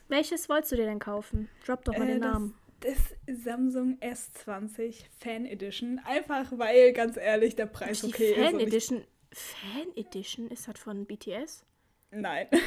Welches 0.08 0.48
wolltest 0.48 0.72
du 0.72 0.76
dir 0.76 0.84
denn 0.86 0.98
kaufen? 0.98 1.48
Drop 1.66 1.84
doch 1.84 1.96
mal 1.96 2.08
Äh, 2.08 2.12
den 2.12 2.20
das- 2.22 2.32
Namen. 2.32 2.54
Das 2.80 2.98
Samsung 3.44 3.96
S20 4.00 5.04
Fan 5.20 5.46
Edition, 5.46 6.00
einfach 6.04 6.46
weil, 6.56 6.92
ganz 6.92 7.16
ehrlich, 7.16 7.54
der 7.54 7.66
Preis 7.66 8.00
Die 8.00 8.08
okay 8.08 8.32
ist. 8.32 8.38
Fan 8.44 8.54
und 8.54 8.60
ich- 8.60 8.66
Edition. 8.66 9.04
Fan 9.32 9.86
Edition? 9.96 10.48
Ist 10.48 10.66
das 10.68 10.78
von 10.80 11.04
BTS? 11.06 11.64
Nein. 12.10 12.48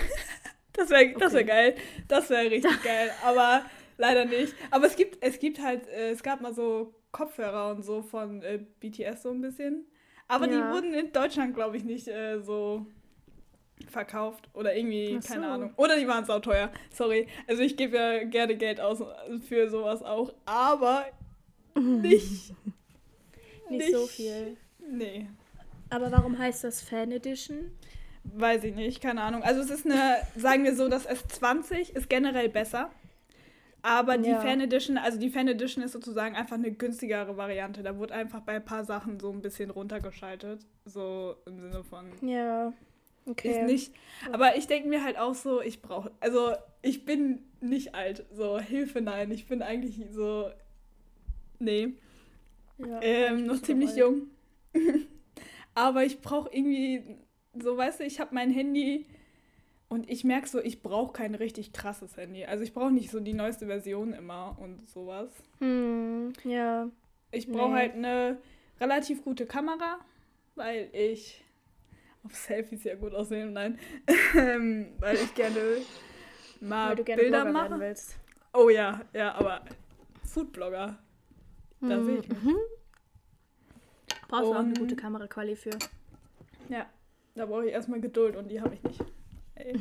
Das 0.77 0.89
wäre 0.89 1.13
das 1.17 1.31
wär 1.31 1.39
Okay. 1.41 1.47
geil. 1.47 1.75
Das 2.09 2.29
wäre 2.29 2.51
richtig 2.51 2.83
geil. 2.83 3.09
Aber 3.23 3.63
leider 3.97 4.25
nicht. 4.25 4.53
Aber 4.71 4.85
es 4.85 4.95
gibt, 4.95 5.17
es 5.23 5.39
gibt 5.39 5.61
halt, 5.61 5.87
äh, 5.87 6.11
es 6.11 6.23
gab 6.23 6.41
mal 6.41 6.53
so 6.53 6.93
Kopfhörer 7.11 7.71
und 7.71 7.83
so 7.83 8.01
von 8.01 8.41
äh, 8.41 8.59
BTS 8.79 9.23
so 9.23 9.31
ein 9.31 9.41
bisschen. 9.41 9.85
Aber 10.27 10.49
Ja. 10.49 10.51
die 10.69 10.73
wurden 10.75 10.93
in 10.93 11.11
Deutschland, 11.11 11.53
glaube 11.53 11.77
ich, 11.77 11.83
nicht 11.83 12.07
äh, 12.07 12.39
so 12.41 12.85
verkauft. 13.89 14.49
Oder 14.53 14.75
irgendwie, 14.75 15.19
so. 15.21 15.33
keine 15.33 15.47
Ahnung. 15.47 15.73
Oder 15.77 15.97
die 15.97 16.07
waren 16.07 16.25
sauteuer. 16.25 16.71
Sorry. 16.91 17.27
Also 17.47 17.61
ich 17.61 17.77
gebe 17.77 17.95
ja 17.97 18.23
gerne 18.23 18.55
Geld 18.57 18.79
aus 18.81 19.03
für 19.47 19.69
sowas 19.69 20.01
auch. 20.01 20.33
Aber 20.45 21.05
nicht. 21.75 22.53
Nicht, 23.69 23.91
so 23.91 24.05
viel. 24.07 24.57
Nee. 24.79 25.27
Aber 25.89 26.11
warum 26.11 26.37
heißt 26.37 26.63
das 26.63 26.81
Fan 26.81 27.11
Edition? 27.11 27.71
Weiß 28.23 28.63
ich 28.63 28.73
nicht, 28.75 29.01
keine 29.01 29.21
Ahnung. 29.21 29.43
Also 29.43 29.61
es 29.61 29.69
ist 29.69 29.85
eine, 29.85 30.17
sagen 30.35 30.63
wir 30.63 30.75
so, 30.75 30.87
das 30.89 31.07
S20 31.07 31.95
ist 31.95 32.09
generell 32.09 32.49
besser. 32.49 32.89
Aber 33.87 34.17
die 34.17 34.29
Ja. 34.31 34.39
Fan 34.41 34.59
Edition, 34.61 34.97
also 34.97 35.19
die 35.19 35.29
Fan 35.29 35.47
Edition 35.47 35.83
ist 35.83 35.91
sozusagen 35.91 36.35
einfach 36.35 36.55
eine 36.55 36.71
günstigere 36.71 37.37
Variante. 37.37 37.83
Da 37.83 37.97
wurde 37.99 38.15
einfach 38.15 38.39
bei 38.41 38.53
ein 38.55 38.65
paar 38.65 38.83
Sachen 38.83 39.19
so 39.19 39.31
ein 39.31 39.41
bisschen 39.43 39.69
runtergeschaltet. 39.69 40.65
So 40.85 41.35
im 41.45 41.59
Sinne 41.59 41.83
von 41.83 42.05
Ja. 42.27 42.73
Okay. 43.27 43.51
ist 43.51 43.71
nicht. 43.71 43.93
Aber 44.31 44.55
ich 44.57 44.65
denke 44.65 44.89
mir 44.89 45.03
halt 45.03 45.19
auch 45.19 45.35
so, 45.35 45.61
ich 45.61 45.83
brauche, 45.83 46.11
also 46.19 46.53
ich 46.81 47.05
bin 47.05 47.43
nicht 47.61 47.93
alt. 47.93 48.25
So, 48.31 48.59
Hilfe, 48.59 49.01
nein. 49.01 49.29
Ich 49.29 49.45
bin 49.47 49.61
eigentlich 49.61 50.01
so, 50.11 50.49
nee. 51.59 51.93
Ja, 52.79 52.99
Ähm, 53.03 53.45
noch 53.45 53.61
ziemlich 53.61 53.89
alt. 53.91 53.97
jung. 53.99 54.27
Aber 55.75 56.03
ich 56.05 56.21
brauche 56.21 56.49
irgendwie, 56.51 57.17
so 57.53 57.77
weißt 57.77 57.99
du, 57.99 58.03
ich 58.03 58.19
habe 58.19 58.33
mein 58.33 58.49
Handy 58.49 59.05
und 59.95 60.09
ich 60.09 60.23
merke 60.23 60.47
so, 60.47 60.59
ich 60.61 60.81
brauche 60.83 61.13
kein 61.13 61.33
richtig 61.35 61.73
krasses 61.73 62.15
Handy. 62.17 62.45
Also 62.45 62.63
ich 62.63 62.73
brauche 62.73 62.91
nicht 62.91 63.09
so 63.09 63.19
die 63.19 63.33
neueste 63.33 63.65
Version 63.65 64.13
immer 64.13 64.55
und 64.59 64.87
sowas. 64.89 65.29
Hm, 65.59 66.33
ja. 66.43 66.87
Ich 67.31 67.47
brauche 67.51 67.69
Nee. 67.71 67.75
halt 67.79 67.93
eine 67.95 68.37
relativ 68.79 69.23
gute 69.23 69.45
Kamera, 69.45 69.99
weil 70.55 70.89
ich 70.93 71.43
auf 72.23 72.35
Selfies 72.35 72.83
ja 72.83 72.95
gut 72.95 73.13
aussehen, 73.15 73.53
nein, 73.53 73.79
Ähm, 74.35 74.93
weil 74.99 75.15
ich 75.15 75.33
gerne 75.33 75.59
mal 76.61 76.95
gerne 76.95 77.21
Bilder 77.21 77.43
Blogger 77.45 77.69
mache. 77.69 77.79
willst. 77.79 78.15
Oh 78.53 78.69
ja, 78.69 79.01
ja, 79.13 79.33
aber 79.33 79.61
Foodblogger, 80.23 80.97
da 81.81 82.03
sehe 82.03 82.19
ich 82.19 82.29
mich. 82.29 82.41
Mhm. 82.43 82.55
Brauchst 84.27 84.43
du 84.45 84.53
auch 84.53 84.59
eine 84.59 84.73
gute 84.73 84.95
Kameraquali 84.95 85.55
für. 85.55 85.71
Ja, 86.69 86.87
da 87.35 87.45
brauche 87.45 87.65
ich 87.67 87.71
erstmal 87.73 88.01
Geduld 88.01 88.35
und 88.35 88.49
die 88.49 88.59
habe 88.61 88.73
ich 88.75 88.83
nicht. 88.83 89.03
Ey. 89.55 89.79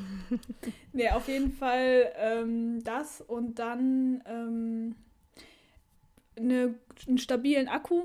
nee, 0.93 1.09
auf 1.11 1.29
jeden 1.29 1.53
Fall 1.53 2.13
ähm, 2.17 2.83
das 2.85 3.21
und 3.21 3.59
dann 3.59 4.23
ähm, 4.27 4.97
eine, 6.37 6.75
einen 7.07 7.19
stabilen 7.19 7.69
Akku, 7.69 8.03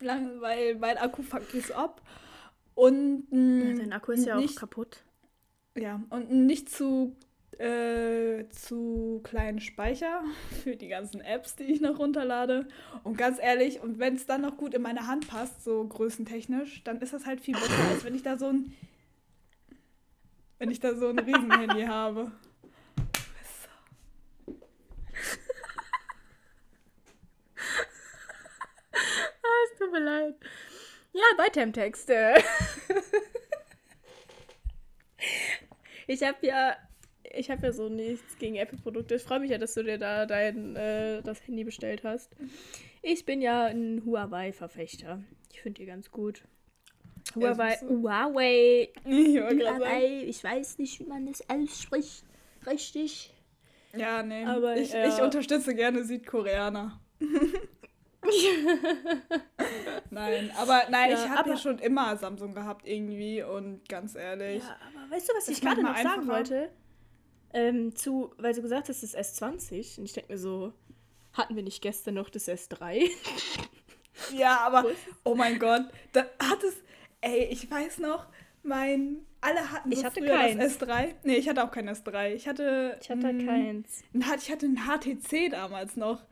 lang, 0.00 0.40
weil 0.40 0.76
mein 0.76 0.98
Akku 0.98 1.22
fuckt 1.22 1.52
so 1.52 1.74
ab. 1.74 2.02
Und 2.74 3.30
Ja, 3.58 3.72
ein, 3.72 3.76
dein 3.76 3.92
Akku 3.92 4.12
ist 4.12 4.24
ja 4.26 4.38
auch 4.38 4.40
nicht, 4.42 4.56
kaputt. 4.56 5.04
ja, 5.76 6.02
und 6.10 6.30
einen 6.30 6.46
nicht 6.46 6.68
zu, 6.70 7.16
äh, 7.58 8.44
zu 8.50 9.20
kleinen 9.24 9.60
Speicher 9.60 10.24
für 10.62 10.76
die 10.76 10.88
ganzen 10.88 11.20
Apps, 11.20 11.56
die 11.56 11.64
ich 11.64 11.80
noch 11.80 11.98
runterlade. 11.98 12.66
Und 13.04 13.16
ganz 13.16 13.38
ehrlich, 13.40 13.80
und 13.80 13.98
wenn 13.98 14.14
es 14.16 14.26
dann 14.26 14.42
noch 14.42 14.56
gut 14.56 14.74
in 14.74 14.82
meine 14.82 15.06
Hand 15.06 15.26
passt, 15.28 15.64
so 15.64 15.84
größentechnisch, 15.86 16.82
dann 16.84 17.00
ist 17.00 17.12
das 17.12 17.26
halt 17.26 17.40
viel 17.40 17.56
besser, 17.56 17.86
als 17.86 18.04
wenn 18.04 18.14
ich 18.14 18.22
da 18.22 18.38
so 18.38 18.46
ein 18.46 18.72
wenn 20.60 20.70
ich 20.70 20.78
da 20.78 20.94
so 20.94 21.08
ein 21.08 21.18
Riesenhandy 21.18 21.82
habe. 21.86 22.30
Ah, 29.42 29.64
es 29.72 29.78
tut 29.78 29.90
mir 29.90 30.00
leid. 30.00 30.34
Ja, 31.12 31.22
Text. 31.72 32.10
äh. 32.10 32.38
ich 36.06 36.22
habe 36.22 36.46
ja, 36.46 36.76
ich 37.24 37.50
habe 37.50 37.66
ja 37.66 37.72
so 37.72 37.88
nichts 37.88 38.38
gegen 38.38 38.56
Apple-Produkte. 38.56 39.14
Ich 39.14 39.22
freue 39.22 39.40
mich 39.40 39.50
ja, 39.50 39.58
dass 39.58 39.74
du 39.74 39.82
dir 39.82 39.96
da 39.96 40.26
dein 40.26 40.76
äh, 40.76 41.22
das 41.22 41.44
Handy 41.46 41.64
bestellt 41.64 42.04
hast. 42.04 42.36
Ich 43.00 43.24
bin 43.24 43.40
ja 43.40 43.64
ein 43.64 44.04
Huawei-Verfechter. 44.04 45.24
Ich 45.50 45.62
finde 45.62 45.80
die 45.80 45.86
ganz 45.86 46.10
gut. 46.10 46.42
Huawei. 47.34 47.76
Huawei. 47.82 48.88
Huawei, 49.04 50.24
ich 50.26 50.42
weiß 50.42 50.78
nicht, 50.78 51.00
wie 51.00 51.04
man 51.04 51.26
das 51.26 51.48
ausspricht. 51.48 52.24
Richtig. 52.66 53.32
Ja, 53.94 54.22
nee. 54.22 54.44
Aber, 54.44 54.76
ich, 54.76 54.92
ja. 54.92 55.08
ich 55.08 55.20
unterstütze 55.22 55.74
gerne 55.74 56.04
Südkoreaner. 56.04 57.00
nein, 60.10 60.50
aber 60.56 60.82
nein, 60.90 61.10
Ja, 61.10 61.24
ich 61.24 61.30
habe 61.30 61.50
ja 61.50 61.56
schon 61.56 61.78
immer 61.78 62.16
Samsung 62.16 62.54
gehabt 62.54 62.86
irgendwie 62.86 63.42
und 63.42 63.88
ganz 63.88 64.14
ehrlich. 64.14 64.62
Ja, 64.62 64.76
aber 64.88 65.10
weißt 65.14 65.28
du, 65.28 65.32
was 65.34 65.48
ich 65.48 65.60
gerade 65.60 65.82
noch 65.82 65.90
macht 65.90 66.02
sagen 66.02 66.28
wollte? 66.28 66.70
Ähm, 67.52 67.96
zu, 67.96 68.32
weil 68.38 68.54
du 68.54 68.62
gesagt 68.62 68.88
hast, 68.88 69.02
das 69.02 69.16
S20. 69.16 69.98
Und 69.98 70.04
ich 70.04 70.12
denke 70.12 70.32
mir 70.32 70.38
so, 70.38 70.72
hatten 71.32 71.56
wir 71.56 71.62
nicht 71.62 71.82
gestern 71.82 72.14
noch 72.14 72.30
das 72.30 72.48
S3? 72.48 73.10
Ja, 74.32 74.58
aber 74.60 74.84
oh 75.24 75.34
mein 75.34 75.58
Gott, 75.58 75.82
da 76.12 76.26
hat 76.38 76.62
es 76.62 76.74
ey, 77.20 77.44
ich 77.50 77.70
weiß 77.70 77.98
noch, 77.98 78.26
mein 78.62 79.24
alle 79.40 79.70
hatten 79.72 79.90
so 79.90 79.98
Ich 79.98 80.04
hatte 80.04 80.20
früher 80.20 80.36
keins. 80.36 80.78
das 80.78 80.88
S3. 80.88 81.14
Nee, 81.24 81.36
ich 81.36 81.48
hatte 81.48 81.64
auch 81.64 81.70
kein 81.70 81.88
S3. 81.88 82.34
Ich 82.34 82.46
hatte 82.46 82.98
Ich 83.00 83.10
hatte 83.10 83.32
mm, 83.32 83.46
keins. 83.46 84.02
ich 84.12 84.50
hatte 84.50 84.66
ein 84.66 84.76
HTC 84.78 85.50
damals 85.50 85.96
noch. 85.96 86.22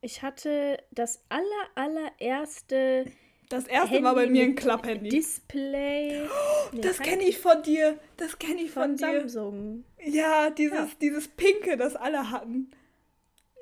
Ich 0.00 0.22
hatte 0.22 0.78
das 0.90 1.24
aller, 1.28 1.46
allererste 1.74 3.06
Das 3.48 3.66
erste 3.66 4.02
war 4.02 4.14
bei 4.14 4.22
Handy 4.24 4.32
mir 4.40 4.44
ein 4.44 4.54
Klapphandy. 4.56 5.08
Display. 5.08 6.22
Nee, 6.72 6.80
Das 6.80 6.98
kenne 6.98 7.22
ich 7.22 7.38
von 7.38 7.62
dir. 7.62 7.96
Das 8.16 8.38
kenne 8.40 8.60
ich 8.62 8.72
von, 8.72 8.82
von 8.82 8.96
dir. 8.96 9.20
Samsung. 9.20 9.84
Ja, 10.04 10.50
dieses, 10.50 10.76
Ja. 10.78 10.88
dieses 11.00 11.28
Pinke, 11.28 11.76
das 11.76 11.94
alle 11.94 12.30
hatten. 12.32 12.72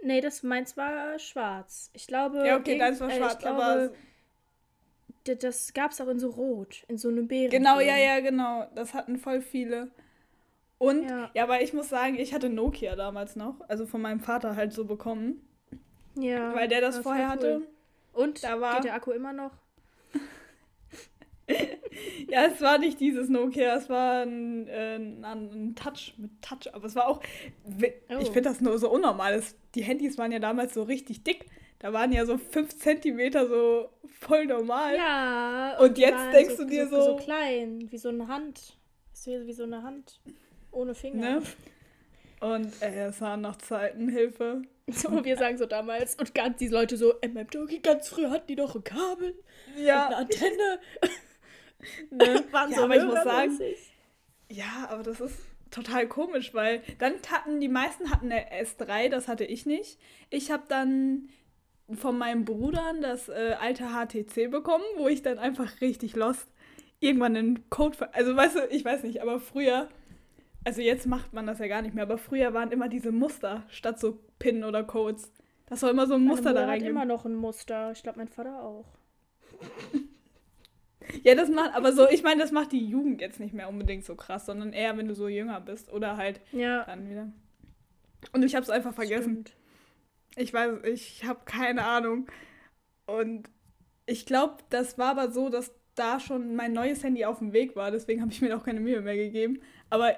Nee, 0.02 0.20
das 0.22 0.42
meins 0.42 0.76
war 0.78 1.18
schwarz. 1.18 1.90
Ich 1.92 2.06
glaube. 2.06 2.46
Ja, 2.46 2.56
okay, 2.56 2.78
deins 2.78 2.98
war 3.00 3.10
äh, 3.10 3.16
schwarz, 3.16 3.34
ich 3.34 3.38
glaube, 3.40 3.62
aber. 3.62 3.90
Das 5.24 5.72
gab 5.72 5.90
es 5.92 6.00
auch 6.00 6.08
in 6.08 6.18
so 6.18 6.30
rot, 6.30 6.84
in 6.88 6.98
so 6.98 7.08
einem 7.08 7.26
Beeren. 7.28 7.50
Genau, 7.50 7.80
ja, 7.80 7.96
ja, 7.96 8.20
genau. 8.20 8.66
Das 8.74 8.92
hatten 8.94 9.16
voll 9.18 9.40
viele. 9.40 9.90
Und, 10.78 11.08
Ja. 11.08 11.30
ja. 11.34 11.42
aber 11.44 11.62
ich 11.62 11.72
muss 11.72 11.88
sagen, 11.88 12.18
ich 12.18 12.34
hatte 12.34 12.50
Nokia 12.50 12.94
damals 12.96 13.36
noch. 13.36 13.60
Also 13.68 13.86
von 13.86 14.02
meinem 14.02 14.20
Vater 14.20 14.54
halt 14.56 14.72
so 14.74 14.84
bekommen. 14.84 15.40
Ja. 16.16 16.54
Weil 16.54 16.68
der 16.68 16.80
das 16.82 16.96
war 16.96 17.02
vorher 17.04 17.28
voll 17.28 17.32
hatte. 17.36 17.56
cool. 18.14 18.22
Und 18.22 18.44
Da 18.44 18.60
war- 18.60 18.74
geht 18.76 18.84
der 18.84 18.94
Akku 18.94 19.12
immer 19.12 19.32
noch? 19.32 19.52
Ja, 22.28 22.46
es 22.46 22.60
war 22.60 22.78
nicht 22.78 22.98
dieses 23.00 23.28
Nokia, 23.28 23.76
es 23.76 23.88
war 23.88 24.22
ein, 24.22 24.66
äh, 24.66 24.96
ein, 24.96 25.22
ein 25.22 25.74
Touch 25.76 26.14
mit 26.16 26.30
Touch. 26.42 26.72
Aber 26.74 26.86
es 26.86 26.96
war 26.96 27.06
auch. 27.06 27.20
Oh. 27.64 28.18
Ich 28.18 28.28
finde 28.28 28.42
das 28.42 28.60
nur 28.60 28.78
so 28.78 28.90
unnormal. 28.90 29.40
Die 29.74 29.82
Handys 29.82 30.18
waren 30.18 30.32
ja 30.32 30.38
damals 30.40 30.74
so 30.74 30.82
richtig 30.82 31.22
dick. 31.22 31.46
Da 31.84 31.92
waren 31.92 32.12
ja 32.12 32.24
so 32.24 32.38
5 32.38 32.78
Zentimeter 32.78 33.46
so 33.46 33.90
voll 34.18 34.46
normal. 34.46 34.96
Ja. 34.96 35.76
Und 35.78 35.98
die 35.98 36.00
jetzt 36.00 36.32
denkst 36.32 36.56
du 36.56 36.64
dir 36.64 36.88
so, 36.88 36.98
so- 36.98 37.16
klein, 37.16 37.92
wie 37.92 37.98
so 37.98 38.08
eine 38.08 38.26
Hand. 38.26 38.78
Wie 39.26 39.52
so 39.52 39.64
eine 39.64 39.82
Hand 39.82 40.18
ohne 40.70 40.94
Finger. 40.94 41.40
Ne? 41.40 41.42
Und 42.40 42.72
ey, 42.80 43.00
es 43.00 43.20
waren 43.20 43.42
noch 43.42 43.56
Zeiten, 43.56 44.08
Hilfe. 44.08 44.62
So, 44.86 45.24
wir 45.24 45.36
sagen 45.36 45.58
so 45.58 45.66
damals. 45.66 46.14
Und 46.14 46.34
ganz 46.34 46.56
die 46.56 46.68
Leute 46.68 46.96
so, 46.96 47.14
meinem 47.22 47.48
Doki, 47.48 47.80
ganz 47.80 48.08
früher 48.08 48.30
hatten 48.30 48.46
die 48.46 48.56
doch 48.56 48.74
ein 48.74 48.84
Kabel, 48.84 49.34
eine 49.74 49.84
Ja, 49.84 50.08
Antenne. 50.08 50.80
ne? 52.10 52.44
Waren 52.50 52.70
ja 52.70 52.76
so 52.78 52.84
aber 52.84 52.96
ich 52.96 53.04
muss 53.04 53.24
sagen. 53.24 53.58
Ja, 54.50 54.88
aber 54.88 55.02
das 55.02 55.20
ist 55.20 55.36
total 55.70 56.06
komisch, 56.06 56.54
weil 56.54 56.82
dann 56.98 57.14
hatten 57.30 57.60
die 57.60 57.68
meisten 57.68 58.10
hatten 58.10 58.32
eine 58.32 58.50
S3, 58.62 59.10
das 59.10 59.28
hatte 59.28 59.44
ich 59.44 59.66
nicht. 59.66 59.98
Ich 60.30 60.50
habe 60.50 60.64
dann 60.68 61.28
von 61.92 62.16
meinen 62.18 62.44
Brudern 62.44 63.00
das 63.02 63.28
äh, 63.28 63.56
alte 63.60 63.84
HTC 63.90 64.50
bekommen, 64.50 64.84
wo 64.96 65.08
ich 65.08 65.22
dann 65.22 65.38
einfach 65.38 65.80
richtig 65.80 66.16
lost 66.16 66.48
irgendwann 67.00 67.36
einen 67.36 67.68
Code. 67.70 67.96
ver- 67.96 68.14
Also, 68.14 68.34
weißt 68.34 68.56
du, 68.56 68.60
ich 68.70 68.84
weiß 68.84 69.02
nicht, 69.02 69.20
aber 69.22 69.38
früher. 69.40 69.88
Also, 70.64 70.80
jetzt 70.80 71.06
macht 71.06 71.34
man 71.34 71.46
das 71.46 71.58
ja 71.58 71.66
gar 71.66 71.82
nicht 71.82 71.94
mehr, 71.94 72.04
aber 72.04 72.16
früher 72.16 72.54
waren 72.54 72.72
immer 72.72 72.88
diese 72.88 73.12
Muster 73.12 73.64
statt 73.68 74.00
so 74.00 74.18
PIN 74.38 74.64
oder 74.64 74.82
Codes. 74.82 75.30
Das 75.66 75.82
war 75.82 75.90
immer 75.90 76.06
so 76.06 76.14
ein 76.14 76.24
Muster 76.24 76.44
Meine 76.44 76.54
da 76.54 76.60
hat 76.62 76.68
reingeben. 76.70 76.90
immer 76.96 77.04
noch 77.04 77.24
ein 77.26 77.34
Muster. 77.34 77.92
Ich 77.92 78.02
glaube, 78.02 78.18
mein 78.18 78.28
Vater 78.28 78.62
auch. 78.62 78.86
Ja, 81.22 81.34
das 81.34 81.50
macht, 81.50 81.74
aber 81.74 81.92
so, 81.92 82.08
ich 82.08 82.22
meine, 82.22 82.40
das 82.40 82.50
macht 82.50 82.72
die 82.72 82.86
Jugend 82.86 83.20
jetzt 83.20 83.38
nicht 83.38 83.52
mehr 83.52 83.68
unbedingt 83.68 84.04
so 84.06 84.14
krass, 84.14 84.46
sondern 84.46 84.72
eher, 84.72 84.96
wenn 84.96 85.06
du 85.06 85.14
so 85.14 85.28
jünger 85.28 85.60
bist 85.60 85.92
oder 85.92 86.16
halt 86.16 86.40
Ja. 86.50 86.84
dann 86.84 87.10
wieder. 87.10 87.30
Und 88.32 88.42
ich 88.42 88.54
habe 88.54 88.62
es 88.62 88.70
einfach 88.70 88.94
vergessen. 88.94 89.44
Stimmt. 89.44 89.52
Ich 90.36 90.52
weiß, 90.52 90.84
ich 90.84 91.24
habe 91.24 91.40
keine 91.44 91.84
Ahnung. 91.84 92.26
Und 93.06 93.48
ich 94.06 94.26
glaube, 94.26 94.58
das 94.70 94.98
war 94.98 95.10
aber 95.10 95.30
so, 95.30 95.48
dass 95.48 95.72
da 95.94 96.18
schon 96.20 96.56
mein 96.56 96.72
neues 96.72 97.02
Handy 97.04 97.24
auf 97.24 97.38
dem 97.38 97.52
Weg 97.52 97.76
war. 97.76 97.90
Deswegen 97.90 98.20
habe 98.20 98.32
ich 98.32 98.40
mir 98.40 98.56
auch 98.56 98.64
keine 98.64 98.80
Mühe 98.80 99.00
mehr 99.00 99.16
gegeben. 99.16 99.60
Aber 99.90 100.16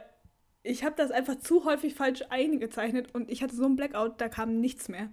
ich 0.62 0.85
habe 0.85 0.94
das 0.96 1.11
einfach 1.11 1.38
zu 1.38 1.64
häufig 1.64 1.94
falsch 1.94 2.24
eingezeichnet 2.31 3.14
und 3.14 3.31
ich 3.31 3.42
hatte 3.42 3.55
so 3.55 3.64
einen 3.64 3.76
Blackout, 3.76 4.20
da 4.20 4.29
kam 4.29 4.61
nichts 4.61 4.88
mehr. 4.88 5.11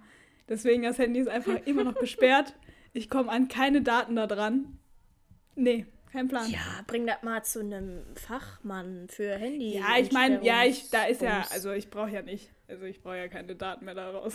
Deswegen 0.48 0.82
das 0.82 0.98
Handy 0.98 1.20
ist 1.20 1.28
einfach 1.28 1.64
immer 1.66 1.84
noch 1.84 1.94
gesperrt. 1.94 2.54
Ich 2.92 3.08
komme 3.08 3.30
an 3.30 3.48
keine 3.48 3.82
Daten 3.82 4.16
da 4.16 4.26
dran. 4.26 4.78
Nee, 5.54 5.86
kein 6.12 6.28
Plan. 6.28 6.50
Ja, 6.50 6.82
bring 6.86 7.06
das 7.06 7.22
mal 7.22 7.42
zu 7.44 7.60
einem 7.60 8.04
Fachmann 8.14 9.08
für 9.08 9.34
Handy. 9.36 9.78
Ja, 9.78 9.96
ich 9.98 10.12
meine, 10.12 10.44
ja, 10.44 10.64
ich, 10.64 10.90
da 10.90 11.04
ist 11.04 11.22
ja, 11.22 11.46
also 11.52 11.72
ich 11.72 11.90
brauche 11.90 12.10
ja 12.10 12.22
nicht, 12.22 12.50
also 12.68 12.84
ich 12.84 13.00
brauche 13.00 13.16
ja 13.16 13.28
keine 13.28 13.54
Daten 13.54 13.84
mehr 13.84 13.94
daraus. 13.94 14.34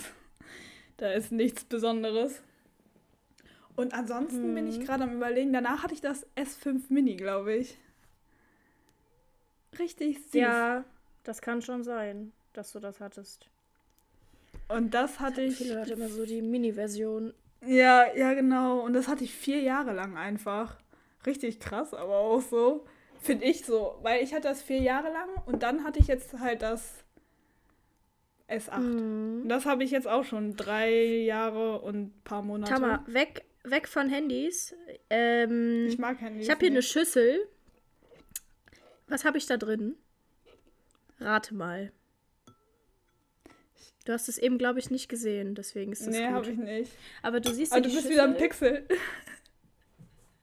Da 1.00 1.12
ist 1.14 1.32
nichts 1.32 1.64
Besonderes. 1.64 2.42
Und 3.76 3.94
ansonsten 3.94 4.54
bin 4.54 4.68
ich 4.68 4.80
Mhm. 4.80 4.84
gerade 4.86 5.04
am 5.06 5.16
überlegen, 5.16 5.54
danach 5.54 5.84
hatte 5.84 5.94
ich 5.94 6.02
das 6.02 6.26
S5 6.36 6.84
Mini, 6.90 7.16
glaube 7.16 7.56
ich. 7.56 7.78
Richtig 9.78 10.18
süß. 10.24 10.34
Ja, 10.34 10.84
das 11.24 11.42
kann 11.42 11.62
schon 11.62 11.84
sein, 11.84 12.34
dass 12.54 12.72
du 12.74 12.80
das 12.80 13.00
hattest. 13.00 13.48
Und 14.68 14.94
das 14.94 15.20
hatte 15.20 15.42
ich, 15.42 15.58
Viele 15.58 15.76
Leute 15.76 15.94
immer 15.94 16.10
so 16.10 16.26
die 16.26 16.42
Mini-Version. 16.42 17.34
ja, 17.66 18.14
ja 18.16 18.34
genau, 18.34 18.82
und 18.82 18.94
das 18.94 19.08
hatte 19.08 19.24
ich 19.24 19.34
vier 19.34 19.62
Jahre 19.62 19.94
lang 19.94 20.18
einfach. 20.18 20.78
Richtig 21.26 21.60
krass, 21.60 21.94
aber 21.94 22.18
auch 22.18 22.42
so, 22.42 22.86
finde 23.22 23.46
ich 23.46 23.66
so, 23.66 23.98
weil 24.02 24.24
ich 24.24 24.34
hatte 24.34 24.48
das 24.48 24.62
vier 24.62 24.80
Jahre 24.82 25.12
lang 25.12 25.30
und 25.46 25.64
dann 25.64 25.84
hatte 25.84 26.00
ich 26.00 26.08
jetzt 26.08 26.40
halt 26.40 26.62
das 26.62 27.04
S8. 28.50 28.80
Mhm. 28.80 29.48
Das 29.48 29.66
habe 29.66 29.84
ich 29.84 29.92
jetzt 29.92 30.08
auch 30.08 30.24
schon 30.24 30.56
drei 30.56 30.92
Jahre 30.94 31.80
und 31.82 31.96
ein 31.96 32.22
paar 32.24 32.42
Monate. 32.42 32.74
Tama, 32.74 33.04
weg, 33.08 33.46
weg 33.64 33.88
von 33.88 34.10
Handys. 34.10 34.76
Ähm, 35.10 35.86
Ich 35.88 35.98
mag 35.98 36.20
Handys. 36.20 36.46
ich 36.46 36.50
habe 36.50 36.60
hier 36.62 36.70
eine 36.70 36.78
nicht. 36.80 36.90
Schüssel. 36.92 37.48
Was 39.08 39.26
habe 39.26 39.38
ich 39.38 39.46
da 39.46 39.58
drin? 39.58 39.96
Rate 41.20 41.54
mal. 41.54 41.92
Du 44.06 44.14
hast 44.14 44.30
es 44.30 44.38
eben, 44.38 44.58
glaube 44.58 44.80
ich, 44.80 44.90
nicht 44.90 45.10
gesehen, 45.10 45.54
deswegen 45.56 45.92
ist 45.92 46.08
das 46.08 46.16
Nee, 46.16 46.28
habe 46.28 46.50
ich 46.50 46.58
nicht. 46.58 46.92
Aber 47.22 47.40
du 47.40 47.54
siehst 47.54 47.72
Aber 47.74 47.82
du 47.82 47.90
bist 47.94 48.10
wieder 48.10 48.24
ein 48.24 48.32
Schüssel. 48.40 48.48
Pixel. 48.86 48.88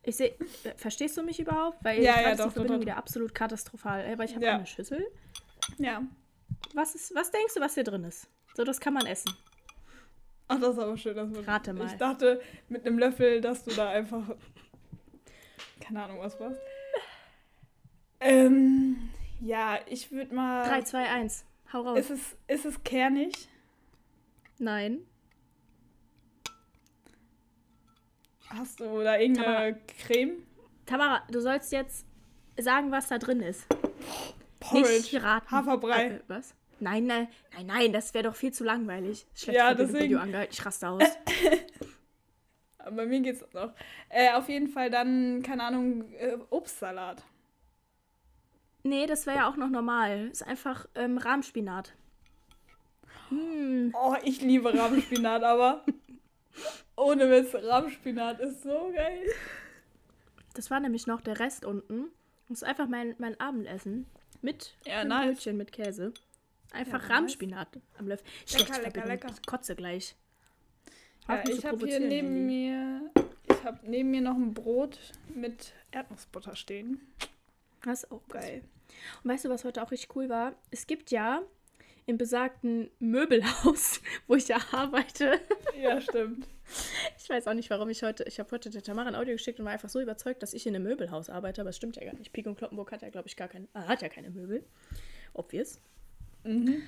Ich 0.05 0.14
sehe, 0.16 0.35
verstehst 0.77 1.16
du 1.16 1.23
mich 1.25 1.40
überhaupt? 1.40 1.79
Weil 1.83 2.01
Ja, 2.01 2.14
ich 2.14 2.21
ja, 2.23 2.35
doch, 2.37 2.45
die 2.47 2.51
Verbindung 2.53 2.66
doch, 2.66 2.75
doch. 2.75 2.81
wieder 2.83 2.97
absolut 2.97 3.35
katastrophal. 3.35 4.05
Aber 4.12 4.23
ich 4.25 4.35
habe 4.37 4.45
Ja. 4.45 4.55
eine 4.57 4.66
Schüssel. 4.66 5.05
Ja. 5.79 6.03
Was, 6.74 6.94
ist, 6.94 7.14
was 7.14 7.30
denkst 7.30 7.54
du, 7.54 7.61
was 7.61 7.74
hier 7.74 7.85
drin 7.85 8.04
ist? 8.04 8.28
So, 8.54 8.64
das 8.64 8.80
kann 8.80 8.94
man 8.94 9.06
essen. 9.06 9.32
Ach, 10.48 10.61
das 10.61 10.74
ist 10.74 10.78
aber 10.78 10.96
schön. 10.96 11.16
dass 11.16 11.28
man- 11.30 11.44
Rate 11.44 11.72
mal. 11.72 11.87
Ich 11.87 11.94
dachte 11.94 12.40
mit 12.68 12.87
einem 12.87 12.98
Löffel, 12.98 13.40
dass 13.40 13.64
du 13.64 13.70
da 13.74 13.90
einfach. 13.90 14.22
Keine 15.80 16.04
Ahnung, 16.04 16.18
was 16.20 16.38
warst. 16.40 16.61
Ähm, 18.20 19.11
ja, 19.40 19.78
ich 19.88 20.11
würde 20.11 20.35
mal. 20.35 20.66
3, 20.68 20.82
2, 20.82 21.09
1. 21.09 21.44
Hau 21.72 21.82
raus. 21.82 21.98
Ist 21.98 22.11
es, 22.11 22.37
ist 22.48 22.64
es 22.64 22.82
kernig? 22.85 23.48
Nein. 24.59 25.00
Hast 28.48 28.80
du 28.80 29.02
da 29.02 29.18
irgendeine 29.18 29.78
Creme? 29.98 30.46
Tamara, 30.87 31.22
du 31.30 31.40
sollst 31.40 31.72
jetzt 31.72 32.06
sagen, 32.59 32.90
was 32.92 33.09
da 33.09 33.18
drin 33.18 33.40
ist. 33.40 33.66
Porridge. 34.68 34.90
Nicht 34.92 35.22
raten. 35.22 35.50
Haferbrei. 35.50 36.05
Äh, 36.07 36.20
was? 36.29 36.55
Nein, 36.79 37.07
nein, 37.07 37.29
nein, 37.55 37.66
nein, 37.66 37.92
das 37.92 38.12
wäre 38.12 38.24
doch 38.24 38.37
viel 38.37 38.52
zu 38.52 38.62
langweilig. 38.64 39.26
Schlecht 39.35 39.57
Ja, 39.59 39.72
deswegen- 39.74 40.05
Video 40.05 40.18
angehalten. 40.20 40.52
Ich 40.52 40.64
raste 40.66 40.88
aus. 40.88 41.02
Aber 42.79 42.90
bei 42.96 43.07
mir 43.07 43.20
geht's 43.20 43.44
noch. 43.55 43.72
Äh, 44.11 44.33
auf 44.35 44.48
jeden 44.48 44.68
Fall 44.68 44.90
dann, 44.90 45.42
keine 45.42 45.64
Ahnung, 45.64 46.12
äh, 46.14 46.37
Obstsalat. 46.50 47.22
nee, 48.83 49.07
das 49.07 49.26
wäre 49.26 49.38
ja 49.38 49.48
auch 49.48 49.57
noch 49.57 49.70
normal. 49.70 50.29
Ist 50.31 50.42
einfach 50.46 50.87
ähm, 50.94 51.16
Rahmspinat. 51.18 51.94
Hm. 53.31 53.92
Oh, 54.00 54.14
ich 54.22 54.40
liebe 54.42 54.72
Rahmspinat, 54.72 55.42
aber 55.44 55.85
ohne 56.94 57.31
Witz, 57.31 57.55
Rahmspinat 57.55 58.38
ist 58.40 58.62
so 58.62 58.92
geil. 58.94 59.22
Das 60.55 60.70
war 60.70 60.79
nämlich 60.81 61.07
noch 61.07 61.20
der 61.20 61.38
Rest 61.40 61.64
unten. 61.64 62.07
Das 62.48 62.59
ist 62.59 62.64
einfach 62.68 62.87
mein, 62.87 63.14
mein 63.18 63.38
Abendessen. 63.40 64.07
Mit 64.42 64.75
Ja, 64.85 65.05
nice. 65.05 65.37
Brötchen 65.37 65.57
mit 65.57 65.72
Käse. 65.72 66.12
Einfach 66.72 66.92
Ja, 66.94 66.99
nice. 66.99 67.11
Rahmspinat 67.11 67.68
am 67.99 68.09
Löffel. 68.09 68.27
Schlechte 68.46 68.72
lecker, 68.72 68.83
Verbindung. 68.83 69.09
lecker. 69.11 69.29
Ich 69.33 69.46
kotze 69.46 69.75
gleich. 69.77 70.14
Ja, 71.29 71.42
ich 71.49 71.64
habe 71.64 71.85
hier 71.87 72.01
neben 72.01 72.46
mir, 72.46 73.11
ich 73.49 73.64
habe 73.64 73.79
neben 73.83 74.11
mir 74.11 74.20
noch 74.20 74.37
ein 74.37 74.55
Brot 74.55 74.99
mit 75.35 75.72
Erdnussbutter 75.90 76.55
stehen. 76.55 77.01
Das 77.85 78.05
ist 78.05 78.12
auch 78.12 78.27
geil. 78.29 78.42
Geil. 78.42 78.62
Und 79.22 79.31
weißt 79.31 79.44
du, 79.44 79.49
was 79.49 79.64
heute 79.64 79.83
auch 79.83 79.90
richtig 79.90 80.14
cool 80.14 80.29
war? 80.29 80.55
Es 80.70 80.87
gibt 80.87 81.11
ja 81.11 81.42
im 82.07 82.18
besagten 82.18 82.90
Möbelhaus, 83.01 84.01
wo 84.29 84.37
ich 84.37 84.46
ja 84.49 84.59
arbeite. 84.72 85.40
Ja, 85.81 86.01
stimmt. 86.01 86.46
Ich 87.26 87.30
weiß 87.30 87.48
auch 87.48 87.54
nicht, 87.54 87.70
warum 87.70 87.88
ich 87.88 88.04
heute. 88.04 88.22
Ich 88.22 88.38
habe 88.38 88.48
heute 88.52 88.70
der 88.70 88.84
Tamara 88.84 89.08
ein 89.08 89.16
Audio 89.16 89.34
geschickt 89.34 89.58
und 89.58 89.64
war 89.64 89.72
einfach 89.72 89.88
so 89.88 90.00
überzeugt, 90.00 90.44
dass 90.44 90.54
ich 90.54 90.64
in 90.64 90.76
einem 90.76 90.84
Möbelhaus 90.84 91.28
arbeite, 91.28 91.60
aber 91.60 91.70
es 91.70 91.76
stimmt 91.76 91.96
ja 91.96 92.04
gar 92.04 92.14
nicht. 92.14 92.32
Pik 92.32 92.46
und 92.46 92.56
Kloppenburg 92.56 92.92
hat 92.92 93.02
ja, 93.02 93.08
glaube 93.08 93.26
ich, 93.26 93.34
gar 93.36 93.48
kein, 93.48 93.64
äh, 93.74 93.80
hat 93.80 94.00
ja 94.00 94.08
keine 94.08 94.30
Möbel. 94.30 94.62
Obvious. 95.32 95.80
Mhm. 96.44 96.82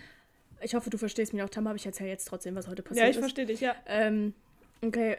Ich 0.60 0.76
hoffe, 0.76 0.90
du 0.90 0.96
verstehst 0.96 1.32
mich 1.32 1.42
auch, 1.42 1.48
Tamara, 1.48 1.70
aber 1.72 1.76
ich 1.76 1.86
erzähle 1.86 2.10
jetzt 2.10 2.28
trotzdem, 2.28 2.54
was 2.54 2.68
heute 2.68 2.82
passiert 2.84 3.02
Ja, 3.04 3.10
ich 3.10 3.16
ist. 3.16 3.20
verstehe 3.20 3.46
dich, 3.46 3.60
ja. 3.60 3.74
Ähm, 3.86 4.32
okay. 4.80 5.16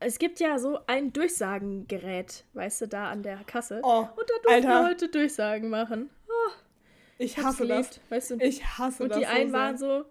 Es 0.00 0.18
gibt 0.18 0.40
ja 0.40 0.58
so 0.58 0.80
ein 0.88 1.12
Durchsagengerät, 1.12 2.42
weißt 2.54 2.80
du, 2.80 2.88
da 2.88 3.08
an 3.10 3.22
der 3.22 3.36
Kasse. 3.46 3.78
Oh, 3.84 4.00
und 4.00 4.08
da 4.28 4.34
durften 4.42 4.52
Alter. 4.52 4.68
wir 4.68 4.88
heute 4.88 5.08
Durchsagen 5.08 5.70
machen. 5.70 6.10
ich 7.18 7.36
hab's 7.36 7.46
hasse 7.60 7.68
das. 7.68 8.00
Weißt 8.08 8.30
du? 8.32 8.36
Ich 8.40 8.64
hasse 8.64 9.04
Und 9.04 9.10
das. 9.10 9.18
die 9.20 9.26
einen 9.26 9.50
so 9.50 9.56
waren 9.56 9.78
so, 9.78 10.04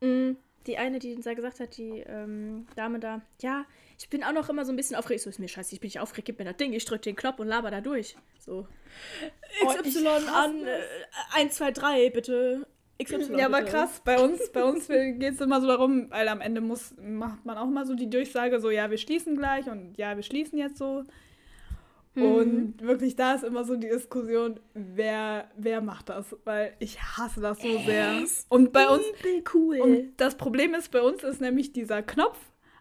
mh, 0.00 0.36
die 0.66 0.78
eine, 0.78 0.98
die 0.98 1.18
da 1.20 1.34
gesagt 1.34 1.60
hat, 1.60 1.76
die 1.76 2.04
ähm, 2.06 2.66
Dame 2.76 2.98
da, 2.98 3.22
ja, 3.40 3.64
ich 3.98 4.08
bin 4.08 4.24
auch 4.24 4.32
noch 4.32 4.48
immer 4.48 4.64
so 4.64 4.72
ein 4.72 4.76
bisschen 4.76 4.96
aufgeregt. 4.96 5.20
Ich 5.20 5.24
So 5.24 5.30
ist 5.30 5.38
mir 5.38 5.48
scheiße, 5.48 5.74
ich 5.74 5.80
bin 5.80 5.88
nicht 5.88 6.00
aufgeregt, 6.00 6.26
gib 6.26 6.38
mir 6.38 6.44
das 6.44 6.56
Ding, 6.56 6.72
ich 6.72 6.84
drück 6.84 7.02
den 7.02 7.16
Knopf 7.16 7.38
und 7.38 7.48
laber 7.48 7.70
da 7.70 7.80
durch. 7.80 8.16
So. 8.38 8.66
Oh, 9.64 9.66
XY 9.66 10.04
hasse 10.04 10.32
an 10.32 10.66
äh, 10.66 10.80
1, 11.34 11.54
2, 11.54 11.70
3, 11.72 12.10
bitte. 12.10 12.66
XY. 13.02 13.38
Ja, 13.38 13.46
aber 13.46 13.60
bitte. 13.60 13.72
krass, 13.72 14.02
bei 14.04 14.18
uns, 14.18 14.50
bei 14.52 14.64
uns 14.64 14.88
geht 14.88 15.22
es 15.34 15.40
immer 15.40 15.60
so 15.60 15.66
darum, 15.66 16.10
weil 16.10 16.28
am 16.28 16.40
Ende 16.40 16.60
muss, 16.60 16.94
macht 17.00 17.44
man 17.44 17.56
auch 17.56 17.66
mal 17.66 17.86
so 17.86 17.94
die 17.94 18.10
Durchsage, 18.10 18.60
so 18.60 18.70
ja, 18.70 18.90
wir 18.90 18.98
schließen 18.98 19.36
gleich 19.36 19.66
und 19.68 19.96
ja, 19.96 20.16
wir 20.16 20.22
schließen 20.22 20.58
jetzt 20.58 20.78
so. 20.78 21.04
Mhm. 22.14 22.24
Und 22.24 22.82
wirklich, 22.82 23.16
da 23.16 23.34
ist 23.34 23.44
immer 23.44 23.64
so 23.64 23.76
die 23.76 23.88
Diskussion, 23.88 24.58
wer, 24.74 25.48
wer 25.56 25.80
macht 25.80 26.08
das? 26.08 26.36
Weil 26.44 26.74
ich 26.78 27.00
hasse 27.00 27.40
das 27.40 27.60
so 27.60 27.78
sehr. 27.78 28.24
Und 28.48 28.72
bei 28.72 28.88
uns, 28.88 29.04
cool. 29.54 29.80
und 29.80 30.12
das 30.16 30.36
Problem 30.36 30.74
ist, 30.74 30.90
bei 30.90 31.02
uns 31.02 31.22
ist 31.22 31.40
nämlich 31.40 31.72
dieser 31.72 32.02
Knopf 32.02 32.38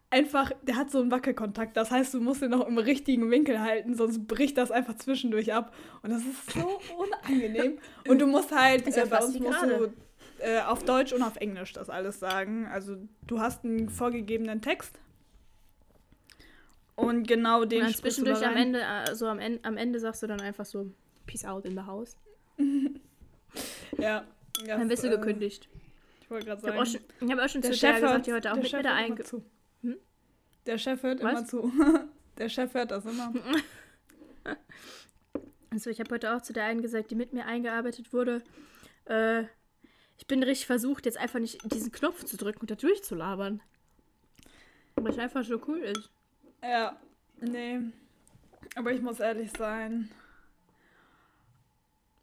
einfach, 0.10 0.52
der 0.64 0.76
hat 0.76 0.92
so 0.92 1.00
einen 1.00 1.12
Wackelkontakt. 1.12 1.78
Das 1.78 1.92
heißt, 1.92 2.14
du 2.14 2.22
musst 2.22 2.42
ihn 2.42 2.50
noch 2.50 2.68
im 2.68 2.78
richtigen 2.78 3.30
Winkel 3.30 3.62
halten, 3.62 3.96
sonst 3.96 4.28
bricht 4.28 4.58
das 4.58 4.72
einfach 4.72 4.96
zwischendurch 4.96 5.54
ab. 5.54 5.74
Und 6.02 6.12
das 6.12 6.22
ist 6.22 6.52
so 6.52 6.80
unangenehm. 6.98 7.78
Und 8.08 8.20
du 8.20 8.28
musst 8.28 8.52
halt, 8.52 8.88
Ist 8.88 8.98
ja 8.98 9.04
äh, 9.04 9.08
bei 9.08 9.20
uns 9.20 9.40
musst 9.40 9.62
du 9.62 9.94
äh, 10.40 10.62
auf 10.62 10.84
Deutsch 10.84 11.14
und 11.14 11.22
auf 11.22 11.36
Englisch 11.38 11.74
das 11.74 11.90
alles 11.90 12.20
sagen. 12.20 12.68
Also 12.68 12.98
du 13.28 13.40
hast 13.40 13.64
einen 13.64 13.90
vorgegebenen 13.90 14.62
Text. 14.62 15.00
Und 17.00 17.28
genau 17.28 17.66
den 17.66 17.82
und 17.82 17.88
dann 17.88 17.96
zwischendurch 17.96 18.46
am. 18.46 18.56
Ende, 18.56 18.82
äh, 18.82 19.16
so 19.16 19.28
am 19.28 19.40
Ende, 19.40 19.64
am 19.64 19.78
Ende 19.78 20.00
sagst 20.00 20.24
du 20.24 20.28
dann 20.28 20.42
einfach 20.42 20.66
so, 20.66 20.92
Peace 21.26 21.46
out 21.46 21.66
in 21.66 21.74
the 21.74 21.84
house. 21.86 22.16
Ja. 23.98 24.24
dann 24.66 24.88
bist 24.88 25.04
du 25.04 25.10
das, 25.10 25.18
äh, 25.18 25.20
gekündigt. 25.20 25.68
Ich 26.22 26.30
wollte 26.30 26.46
gerade 26.46 26.62
Ich 26.62 26.68
habe 26.68 26.86
sagen. 26.86 27.00
auch 27.00 27.20
schon, 27.20 27.32
hab 27.32 27.40
auch 27.40 27.50
schon 27.50 27.62
Der 27.62 27.72
zu 27.72 27.80
der 27.80 27.88
Chef 27.88 27.96
gesagt, 27.96 28.14
hört, 28.14 28.28
die 28.28 28.34
heute 28.34 28.52
auch 28.52 28.56
mit 28.56 28.68
Chef 28.68 28.78
mir 28.78 28.84
da 28.84 28.94
einge... 28.94 29.24
zu. 29.24 29.44
Hm? 29.82 29.98
Der 30.68 30.78
Chef 30.78 31.04
hört 31.04 31.24
Was? 31.24 31.32
immer 31.32 31.46
zu. 31.46 31.72
Der 32.38 32.48
Chef 32.48 32.74
hört 32.74 32.92
das 32.92 33.06
immer. 33.06 33.34
Also 35.72 35.92
ich 35.92 36.00
habe 36.00 36.16
heute 36.16 36.36
auch 36.36 36.42
zu 36.42 36.52
der 36.52 36.64
einen 36.64 36.82
gesagt, 36.82 37.12
die 37.12 37.16
mit 37.16 37.32
mir 37.32 37.46
eingearbeitet 37.46 38.12
wurde. 38.12 38.42
Äh, 39.06 39.44
ich 40.18 40.26
bin 40.26 40.42
richtig 40.42 40.66
versucht, 40.66 41.06
jetzt 41.06 41.18
einfach 41.18 41.40
nicht 41.40 41.60
diesen 41.72 41.92
Knopf 41.92 42.24
zu 42.24 42.38
drücken 42.38 42.62
und 42.62 42.72
da 42.72 42.76
durchzulabern. 42.76 43.62
Weil 44.96 45.12
es 45.12 45.20
einfach 45.20 45.46
so 45.46 45.62
cool 45.68 45.78
ist. 45.80 46.10
Ja, 46.62 46.98
nee. 47.42 47.80
Aber 48.76 48.92
ich 48.92 49.02
muss 49.02 49.20
ehrlich 49.20 49.52
sein. 49.58 50.10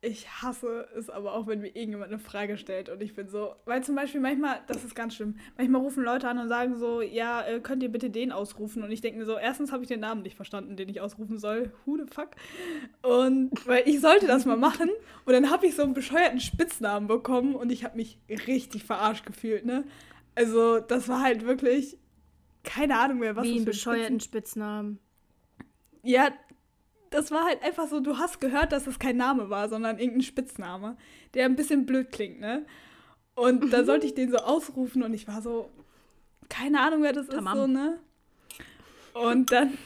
ich 0.07 0.29
hasse 0.41 0.87
es 0.97 1.11
aber 1.11 1.35
auch, 1.35 1.47
wenn 1.47 1.61
mir 1.61 1.69
irgendjemand 1.69 2.13
eine 2.13 2.21
Frage 2.21 2.59
stellt 2.59 2.89
und 2.89 3.03
ich 3.03 3.15
bin 3.15 3.29
so, 3.29 3.55
weil 3.65 3.83
zum 3.83 3.97
Beispiel 3.97 4.21
manchmal, 4.21 4.61
das 4.69 4.85
ist 4.85 4.95
ganz 4.95 5.17
schlimm, 5.17 5.37
manchmal 5.57 5.81
rufen 5.81 6.05
Leute 6.05 6.29
an 6.29 6.39
und 6.39 6.49
sagen 6.49 6.77
so, 6.79 7.01
ja, 7.01 7.43
äh, 7.43 7.61
könnt 7.61 7.83
ihr 7.83 7.91
bitte 7.91 8.11
den 8.11 8.31
ausrufen? 8.31 8.83
Und 8.83 8.93
ich 8.93 9.01
denke 9.01 9.19
mir 9.19 9.25
so, 9.25 9.37
erstens 9.37 9.73
habe 9.73 9.83
ich 9.83 9.89
den 9.89 10.01
Namen 10.01 10.23
nicht 10.23 10.37
verstanden, 10.37 10.77
den 10.77 10.89
ich 10.89 11.01
ausrufen 11.01 11.39
soll. 11.39 11.73
Who 11.85 11.97
the 11.97 12.05
fuck? 12.13 12.31
Und 13.03 13.67
weil 13.67 13.83
ich 13.89 14.01
sollte 14.01 14.27
das 14.27 14.45
mal 14.45 14.57
machen 14.57 14.91
und 15.25 15.33
dann 15.33 15.51
habe 15.51 15.67
ich 15.67 15.75
so 15.75 15.83
einen 15.83 15.95
bescheuerten 15.95 16.41
Spitznamen 16.41 17.09
bekommen 17.09 17.55
und 17.55 17.73
ich 17.73 17.85
habe 17.85 17.97
mich 17.97 18.19
richtig 18.47 18.85
verarscht 18.85 19.27
gefühlt, 19.27 19.65
ne? 19.67 19.85
Also, 20.35 20.81
das 20.81 21.09
war 21.09 21.23
halt 21.23 21.47
wirklich 21.47 21.97
keine 22.67 22.99
Ahnung 22.99 23.21
mehr, 23.21 23.35
was 23.37 23.45
Wie 23.45 23.57
einen 23.57 23.65
bescheuerten 23.65 24.21
Spitznamen. 24.21 24.99
Ja, 26.03 26.31
das 27.11 27.31
war 27.31 27.45
halt 27.45 27.63
einfach 27.63 27.89
so, 27.89 28.01
du 28.01 28.19
hast 28.19 28.41
gehört, 28.41 28.73
dass 28.73 28.87
es 28.87 28.99
kein 28.99 29.17
Name 29.17 29.49
war, 29.49 29.69
sondern 29.69 29.99
irgendein 29.99 30.23
Spitzname, 30.23 30.99
der 31.33 31.47
ein 31.47 31.57
bisschen 31.57 31.87
blöd 31.87 32.13
klingt, 32.13 32.41
ne? 32.41 32.67
Und 33.35 33.73
da 33.73 33.85
sollte 33.87 34.07
ich 34.07 34.15
den 34.15 34.31
so 34.31 34.39
ausrufen 34.39 35.03
und 35.03 35.15
ich 35.15 35.27
war 35.27 35.41
so, 35.41 35.71
keine 36.49 36.81
Ahnung, 36.81 37.03
wer 37.03 37.13
das 37.13 37.29
Tamam. 37.29 37.57
ist, 37.57 37.61
so, 37.61 37.67
ne? 37.67 37.99
Und 39.15 39.53
dann, 39.53 39.79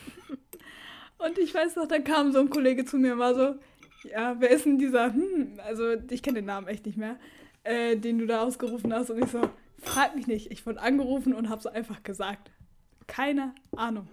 und 1.19 1.39
ich 1.39 1.55
weiß 1.55 1.77
noch, 1.77 1.87
dann 1.87 2.03
kam 2.03 2.33
so 2.33 2.41
ein 2.41 2.51
Kollege 2.51 2.85
zu 2.85 2.97
mir 2.97 3.13
und 3.13 3.19
war 3.21 3.35
so, 3.35 3.55
ja, 4.09 4.41
wer 4.41 4.51
ist 4.51 4.65
denn 4.65 4.79
dieser, 4.79 5.13
hm, 5.13 5.61
also 5.65 5.93
ich 6.11 6.23
kenne 6.23 6.41
den 6.41 6.47
Namen 6.47 6.67
echt 6.67 6.87
nicht 6.87 6.99
mehr, 6.99 7.17
äh, 7.63 7.97
den 7.97 8.19
du 8.19 8.27
da 8.27 8.43
ausgerufen 8.43 8.93
hast. 8.93 9.11
Und 9.11 9.23
ich 9.23 9.31
so, 9.31 9.43
frag 9.79 10.17
mich 10.17 10.27
nicht, 10.27 10.51
ich 10.51 10.67
wurde 10.67 10.81
angerufen 10.81 11.35
und 11.35 11.49
habe 11.49 11.63
so 11.63 11.69
einfach 11.69 12.03
gesagt, 12.03 12.51
keine 13.11 13.55
Ahnung. 13.77 14.09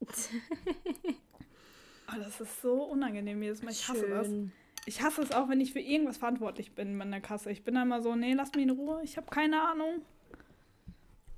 Oh, 0.00 0.06
das 2.18 2.40
ist 2.40 2.60
so 2.60 2.82
unangenehm 2.84 3.40
jedes 3.40 3.62
Mal. 3.62 3.70
Ich 3.70 3.88
hasse 3.88 4.00
Schön. 4.00 4.10
das. 4.10 4.28
Ich 4.86 5.02
hasse 5.02 5.22
es 5.22 5.30
auch, 5.30 5.48
wenn 5.48 5.60
ich 5.60 5.72
für 5.72 5.80
irgendwas 5.80 6.16
verantwortlich 6.16 6.74
bin 6.74 7.00
in 7.00 7.10
der 7.10 7.20
Kasse. 7.20 7.52
Ich 7.52 7.62
bin 7.62 7.74
dann 7.74 7.86
immer 7.86 8.02
so, 8.02 8.16
nee, 8.16 8.32
lass 8.32 8.52
mich 8.54 8.64
in 8.64 8.70
Ruhe, 8.70 9.00
ich 9.04 9.16
habe 9.16 9.30
keine 9.30 9.62
Ahnung. 9.62 10.02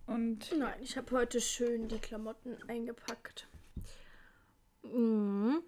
Und 0.06 0.56
Nein, 0.56 0.74
ich 0.80 0.96
habe 0.96 1.14
heute 1.14 1.40
schön 1.40 1.88
die 1.88 1.98
Klamotten 1.98 2.56
eingepackt. 2.68 3.48
Mhm. 4.82 5.62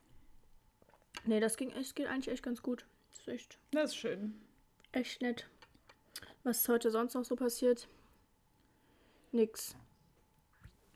Nee, 1.26 1.40
das 1.40 1.56
ging 1.56 1.70
es 1.72 1.94
geht 1.94 2.06
eigentlich 2.06 2.28
echt 2.28 2.42
ganz 2.42 2.62
gut. 2.62 2.86
Das 3.12 3.20
ist 3.20 3.28
echt. 3.28 3.58
Das 3.72 3.90
ist 3.90 3.96
schön. 3.96 4.40
Echt 4.92 5.20
nett. 5.20 5.48
Was 6.44 6.60
ist 6.60 6.68
heute 6.68 6.90
sonst 6.90 7.14
noch 7.14 7.24
so 7.24 7.36
passiert? 7.36 7.88
Nix. 9.32 9.76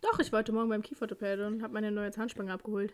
Doch, 0.01 0.19
ich 0.21 0.33
wollte 0.33 0.53
morgen 0.53 0.69
beim 0.69 0.83
Kieferorthopäde 0.83 1.47
und 1.47 1.63
habe 1.63 1.73
meine 1.73 1.91
neue 1.91 2.13
Zahnspange 2.13 2.53
abgeholt. 2.53 2.93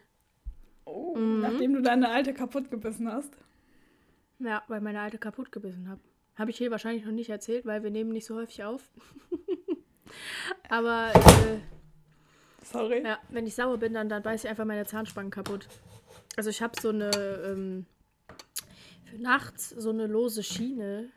Oh, 0.84 1.16
mhm. 1.16 1.40
nachdem 1.40 1.74
du 1.74 1.82
deine 1.82 2.10
alte 2.10 2.34
kaputt 2.34 2.70
gebissen 2.70 3.10
hast. 3.10 3.32
Ja, 4.38 4.62
weil 4.68 4.80
meine 4.80 5.00
alte 5.00 5.18
kaputt 5.18 5.52
gebissen 5.52 5.88
habe. 5.88 6.00
Habe 6.36 6.50
ich 6.50 6.58
hier 6.58 6.70
wahrscheinlich 6.70 7.04
noch 7.04 7.12
nicht 7.12 7.30
erzählt, 7.30 7.64
weil 7.64 7.82
wir 7.82 7.90
nehmen 7.90 8.10
nicht 8.10 8.26
so 8.26 8.36
häufig 8.36 8.64
auf. 8.64 8.82
Aber 10.68 11.12
äh, 11.14 11.60
sorry. 12.64 13.02
Ja, 13.04 13.18
wenn 13.28 13.46
ich 13.46 13.54
sauer 13.54 13.78
bin, 13.78 13.94
dann, 13.94 14.08
dann 14.08 14.22
beiße 14.22 14.46
ich 14.46 14.50
einfach 14.50 14.64
meine 14.64 14.86
Zahnspangen 14.86 15.30
kaputt. 15.30 15.68
Also 16.36 16.50
ich 16.50 16.60
habe 16.62 16.78
so 16.80 16.88
eine 16.88 17.10
ähm, 17.46 17.86
für 19.04 19.22
nachts 19.22 19.70
so 19.70 19.90
eine 19.90 20.06
lose 20.06 20.42
Schiene, 20.42 21.10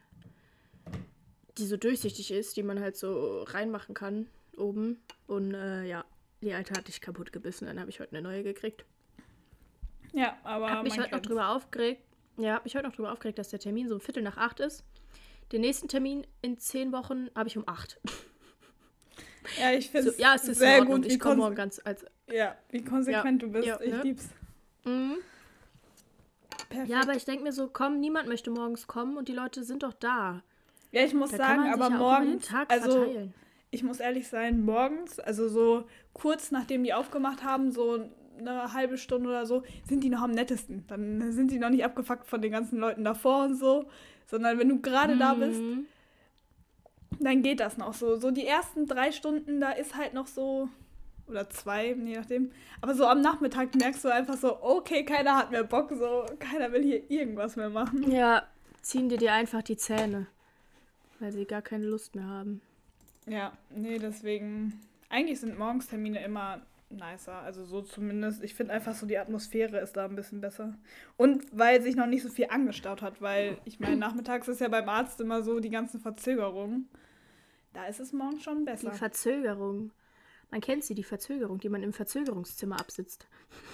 die 1.57 1.65
so 1.65 1.77
durchsichtig 1.77 2.31
ist, 2.31 2.55
die 2.57 2.63
man 2.63 2.79
halt 2.79 2.95
so 2.95 3.43
reinmachen 3.43 3.95
kann 3.95 4.27
oben. 4.57 5.01
Und 5.27 5.53
äh, 5.53 5.83
ja, 5.85 6.05
die 6.41 6.53
alte 6.53 6.73
hatte 6.73 6.89
ich 6.89 7.01
kaputt 7.01 7.31
gebissen. 7.31 7.65
Dann 7.65 7.79
habe 7.79 7.89
ich 7.89 7.99
heute 7.99 8.15
eine 8.15 8.21
neue 8.21 8.43
gekriegt. 8.43 8.85
Ja, 10.13 10.37
aber. 10.43 10.71
Hab 10.71 10.83
mich 10.83 10.99
heute 10.99 11.11
noch 11.11 11.21
drüber 11.21 11.49
aufgeregt. 11.49 12.01
Ja, 12.37 12.55
hab 12.55 12.65
mich 12.65 12.75
heute 12.75 12.87
noch 12.87 12.95
drüber 12.95 13.11
aufgeregt, 13.11 13.39
dass 13.39 13.49
der 13.49 13.59
Termin 13.59 13.87
so 13.87 13.95
ein 13.95 14.01
Viertel 14.01 14.23
nach 14.23 14.37
acht 14.37 14.59
ist. 14.59 14.83
Den 15.51 15.61
nächsten 15.61 15.87
Termin 15.87 16.27
in 16.41 16.59
zehn 16.59 16.91
Wochen 16.91 17.29
habe 17.35 17.47
ich 17.49 17.57
um 17.57 17.67
acht. 17.67 17.99
Ja, 19.57 19.71
ich 19.71 19.89
finde 19.89 20.11
so, 20.11 20.21
ja, 20.21 20.35
es 20.35 20.45
ist 20.45 20.59
sehr 20.59 20.83
gut. 20.83 21.05
Ich 21.05 21.21
komme 21.21 21.37
morgen 21.37 21.55
ganz 21.55 21.79
als. 21.81 22.05
Ja, 22.29 22.57
wie 22.69 22.83
konsequent 22.83 23.41
ja, 23.41 23.47
du 23.47 23.53
bist. 23.53 23.65
Ja, 23.65 23.79
ich 23.79 23.93
ne? 23.93 24.01
lieb's. 24.03 24.27
Mhm. 24.83 25.19
Perfekt. 26.67 26.89
Ja, 26.89 27.01
aber 27.01 27.15
ich 27.15 27.23
denke 27.23 27.43
mir 27.43 27.53
so, 27.53 27.69
komm, 27.71 28.01
niemand 28.01 28.27
möchte 28.27 28.51
morgens 28.51 28.87
kommen 28.87 29.15
und 29.15 29.29
die 29.29 29.33
Leute 29.33 29.63
sind 29.63 29.83
doch 29.83 29.93
da. 29.93 30.43
Ja, 30.91 31.03
ich 31.03 31.13
muss 31.13 31.31
da 31.31 31.37
sagen, 31.37 31.71
aber 31.71 31.89
morgens. 31.89 32.47
also, 32.67 33.05
verteilen. 33.05 33.33
Ich 33.71 33.83
muss 33.83 33.99
ehrlich 33.99 34.27
sein, 34.27 34.63
morgens, 34.63 35.19
also 35.19 35.49
so 35.49 35.85
kurz 36.13 36.51
nachdem 36.51 36.83
die 36.83 36.93
aufgemacht 36.93 37.43
haben, 37.43 37.71
so 37.71 38.09
eine 38.39 38.73
halbe 38.73 38.97
Stunde 38.97 39.29
oder 39.29 39.45
so, 39.45 39.63
sind 39.87 40.03
die 40.03 40.09
noch 40.09 40.21
am 40.21 40.31
nettesten. 40.31 40.85
Dann 40.87 41.31
sind 41.31 41.51
die 41.51 41.59
noch 41.59 41.69
nicht 41.69 41.83
abgefuckt 41.83 42.27
von 42.27 42.41
den 42.41 42.51
ganzen 42.51 42.77
Leuten 42.79 43.03
davor 43.03 43.45
und 43.45 43.55
so. 43.55 43.85
Sondern 44.27 44.59
wenn 44.59 44.69
du 44.69 44.81
gerade 44.81 45.15
mhm. 45.15 45.19
da 45.19 45.33
bist, 45.33 45.61
dann 47.19 47.41
geht 47.41 47.59
das 47.59 47.77
noch 47.77 47.93
so. 47.93 48.17
So 48.17 48.31
die 48.31 48.45
ersten 48.45 48.85
drei 48.85 49.11
Stunden, 49.11 49.59
da 49.59 49.71
ist 49.71 49.95
halt 49.95 50.13
noch 50.13 50.27
so, 50.27 50.69
oder 51.27 51.49
zwei, 51.49 51.87
je 51.87 52.17
nachdem. 52.17 52.51
Aber 52.81 52.93
so 52.93 53.05
am 53.05 53.21
Nachmittag 53.21 53.75
merkst 53.75 54.05
du 54.05 54.09
einfach 54.09 54.37
so, 54.37 54.61
okay, 54.61 55.03
keiner 55.03 55.35
hat 55.35 55.51
mehr 55.51 55.63
Bock, 55.63 55.91
so, 55.97 56.25
keiner 56.39 56.71
will 56.71 56.83
hier 56.83 57.09
irgendwas 57.09 57.55
mehr 57.55 57.69
machen. 57.69 58.11
Ja, 58.11 58.43
ziehen 58.81 59.09
dir 59.09 59.17
dir 59.17 59.33
einfach 59.33 59.61
die 59.63 59.77
Zähne, 59.77 60.27
weil 61.19 61.31
sie 61.31 61.45
gar 61.45 61.61
keine 61.61 61.85
Lust 61.85 62.15
mehr 62.15 62.27
haben. 62.27 62.61
Ja, 63.27 63.51
nee, 63.69 63.99
deswegen, 63.99 64.81
eigentlich 65.09 65.39
sind 65.39 65.59
Morgenstermine 65.59 66.23
immer 66.23 66.61
nicer. 66.89 67.39
Also 67.39 67.65
so 67.65 67.81
zumindest. 67.81 68.43
Ich 68.43 68.55
finde 68.55 68.73
einfach 68.73 68.95
so, 68.95 69.05
die 69.05 69.17
Atmosphäre 69.17 69.79
ist 69.79 69.93
da 69.93 70.05
ein 70.05 70.15
bisschen 70.15 70.41
besser. 70.41 70.77
Und 71.17 71.45
weil 71.51 71.81
sich 71.81 71.95
noch 71.95 72.07
nicht 72.07 72.23
so 72.23 72.29
viel 72.29 72.47
angestaut 72.49 73.01
hat, 73.01 73.21
weil 73.21 73.57
ich 73.65 73.79
meine, 73.79 73.97
nachmittags 73.97 74.47
ist 74.47 74.61
ja 74.61 74.69
beim 74.69 74.87
Arzt 74.89 75.19
immer 75.19 75.43
so 75.43 75.59
die 75.59 75.69
ganzen 75.69 75.99
Verzögerungen. 75.99 76.89
Da 77.73 77.85
ist 77.85 77.99
es 77.99 78.13
morgen 78.13 78.39
schon 78.39 78.65
besser. 78.65 78.91
Die 78.91 78.97
Verzögerung. 78.97 79.91
Man 80.49 80.61
kennt 80.61 80.83
sie, 80.83 80.95
die 80.95 81.03
Verzögerung, 81.03 81.59
die 81.59 81.69
man 81.69 81.83
im 81.83 81.91
Verzögerungszimmer 81.91 82.79
absitzt. 82.79 83.27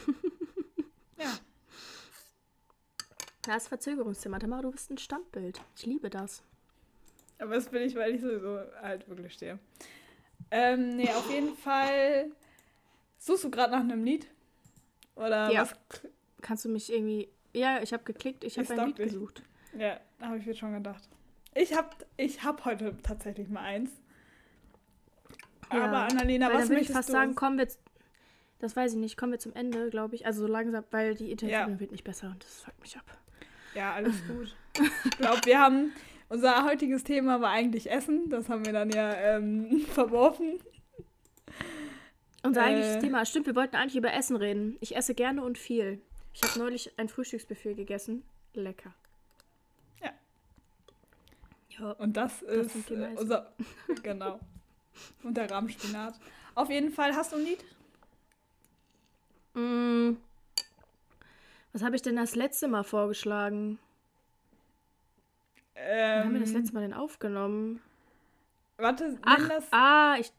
ja. 1.19 1.31
Das 3.43 3.67
Verzögerungszimmer. 3.67 4.39
Tamara, 4.39 4.63
du 4.63 4.71
bist 4.71 4.89
ein 4.89 4.97
Standbild. 4.97 5.61
Ich 5.75 5.85
liebe 5.85 6.09
das. 6.09 6.43
Aber 7.39 7.55
das 7.55 7.69
bin 7.69 7.81
ich, 7.81 7.95
weil 7.95 8.15
ich 8.15 8.21
sowieso 8.21 8.59
halt 8.81 9.07
wirklich 9.09 9.33
stehe. 9.33 9.59
Ähm, 10.51 10.89
nee, 10.89 11.09
auf 11.09 11.29
jeden 11.31 11.55
Fall 11.55 12.31
Suchst 13.23 13.45
du 13.45 13.49
gerade 13.49 13.71
nach 13.71 13.79
einem 13.79 14.03
Lied? 14.03 14.27
Oder 15.15 15.49
ja. 15.49 15.61
was? 15.61 15.73
Kannst 16.41 16.65
du 16.65 16.69
mich 16.69 16.91
irgendwie. 16.91 17.29
Ja, 17.53 17.81
ich 17.81 17.93
habe 17.93 18.03
geklickt, 18.03 18.43
ich 18.43 18.59
habe 18.59 18.69
ein 18.69 18.87
Lied 18.87 18.97
dich. 18.97 19.05
gesucht. 19.05 19.43
Ja, 19.77 19.97
habe 20.19 20.39
ich 20.39 20.45
mir 20.45 20.53
schon 20.53 20.73
gedacht. 20.73 21.07
Ich 21.55 21.73
habe 21.73 21.87
ich 22.17 22.43
hab 22.43 22.65
heute 22.65 22.97
tatsächlich 23.01 23.47
mal 23.47 23.61
eins. 23.61 23.91
Ja, 25.71 25.85
Aber 25.85 25.99
Annalena, 25.99 26.47
was 26.47 26.63
dann 26.63 26.69
würde 26.69 26.81
ich 26.81 26.91
fast 26.91 27.07
du? 27.07 27.13
sagen, 27.13 27.33
kommen 27.33 27.57
wir. 27.57 27.67
Das 28.59 28.75
weiß 28.75 28.91
ich 28.91 28.99
nicht, 28.99 29.15
kommen 29.15 29.31
wir 29.31 29.39
zum 29.39 29.53
Ende, 29.53 29.89
glaube 29.89 30.15
ich. 30.15 30.25
Also 30.25 30.41
so 30.41 30.47
langsam, 30.47 30.83
weil 30.91 31.15
die 31.15 31.31
Intention 31.31 31.71
ja. 31.71 31.79
wird 31.79 31.93
nicht 31.93 32.03
besser 32.03 32.27
und 32.27 32.43
das 32.43 32.63
fuckt 32.63 32.81
mich 32.81 32.97
ab. 32.97 33.05
Ja, 33.73 33.93
alles 33.93 34.15
gut. 34.27 34.53
ich 35.05 35.11
glaube, 35.11 35.39
wir 35.45 35.59
haben. 35.61 35.93
Unser 36.29 36.65
heutiges 36.65 37.03
Thema 37.03 37.41
war 37.41 37.51
eigentlich 37.51 37.91
Essen. 37.91 38.29
Das 38.29 38.49
haben 38.49 38.65
wir 38.65 38.73
dann 38.73 38.89
ja 38.89 39.13
ähm, 39.13 39.85
verworfen. 39.89 40.59
Unser 42.43 42.61
äh, 42.61 42.65
eigentliches 42.65 42.99
Thema. 42.99 43.25
Stimmt, 43.25 43.47
wir 43.47 43.55
wollten 43.55 43.75
eigentlich 43.75 43.95
über 43.95 44.13
Essen 44.13 44.35
reden. 44.35 44.77
Ich 44.81 44.95
esse 44.95 45.15
gerne 45.15 45.43
und 45.43 45.57
viel. 45.57 46.01
Ich 46.33 46.43
habe 46.43 46.59
neulich 46.59 46.97
ein 46.97 47.09
Frühstücksbuffet 47.09 47.75
gegessen. 47.75 48.23
Lecker. 48.53 48.93
Ja. 50.01 50.11
ja 51.69 51.91
und 51.91 52.17
das, 52.17 52.39
das 52.41 52.75
ist 52.75 52.91
äh, 52.91 53.09
unser. 53.15 53.53
genau. 54.03 54.39
Und 55.23 55.37
der 55.37 55.49
Rahmspinat. 55.49 56.19
Auf 56.55 56.69
jeden 56.69 56.91
Fall, 56.91 57.15
hast 57.15 57.31
du 57.31 57.37
ein 57.37 57.45
Lied? 57.45 57.63
Mm. 59.53 60.17
Was 61.71 61.81
habe 61.81 61.95
ich 61.95 62.03
denn 62.03 62.15
das 62.15 62.35
letzte 62.35 62.67
Mal 62.67 62.83
vorgeschlagen? 62.83 63.79
Ähm, 65.75 66.23
haben 66.23 66.33
wir 66.33 66.39
das 66.39 66.49
ähm. 66.49 66.57
letzte 66.57 66.73
Mal 66.73 66.81
denn 66.81 66.93
aufgenommen? 66.93 67.81
Warte, 68.77 69.17
Ach, 69.23 69.49
das. 69.49 69.67
Ah, 69.71 70.17
ich, 70.19 70.31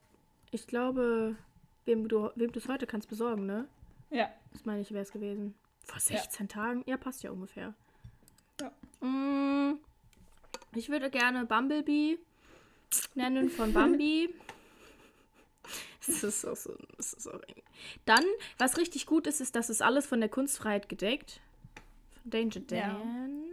ich 0.50 0.66
glaube 0.66 1.36
wem 1.84 2.08
du 2.08 2.30
wem 2.34 2.50
es 2.54 2.68
heute 2.68 2.86
kannst 2.86 3.08
besorgen, 3.08 3.46
ne? 3.46 3.68
Ja. 4.10 4.30
Das 4.52 4.64
meine 4.64 4.80
ich, 4.80 4.92
wäre 4.92 5.02
es 5.02 5.12
gewesen. 5.12 5.54
Vor 5.84 6.00
16 6.00 6.46
ja. 6.46 6.52
Tagen? 6.52 6.82
Ja, 6.86 6.96
passt 6.96 7.22
ja 7.22 7.30
ungefähr. 7.30 7.74
Ja. 8.60 8.72
Mm, 9.06 9.78
ich 10.74 10.88
würde 10.88 11.10
gerne 11.10 11.44
Bumblebee 11.44 12.18
nennen 13.14 13.50
von 13.50 13.72
Bambi. 13.72 14.34
das 16.06 16.22
ist 16.22 16.44
auch 16.44 16.56
so. 16.56 16.74
Das 16.96 17.12
ist 17.12 17.26
auch 17.26 17.40
Dann, 18.04 18.24
was 18.58 18.78
richtig 18.78 19.06
gut 19.06 19.26
ist, 19.26 19.40
ist, 19.40 19.56
dass 19.56 19.68
es 19.68 19.82
alles 19.82 20.06
von 20.06 20.20
der 20.20 20.28
Kunstfreiheit 20.28 20.88
gedeckt. 20.88 21.40
Von 22.22 22.30
Danger 22.30 22.60
Dan. 22.60 22.78
Ja. 22.78 23.43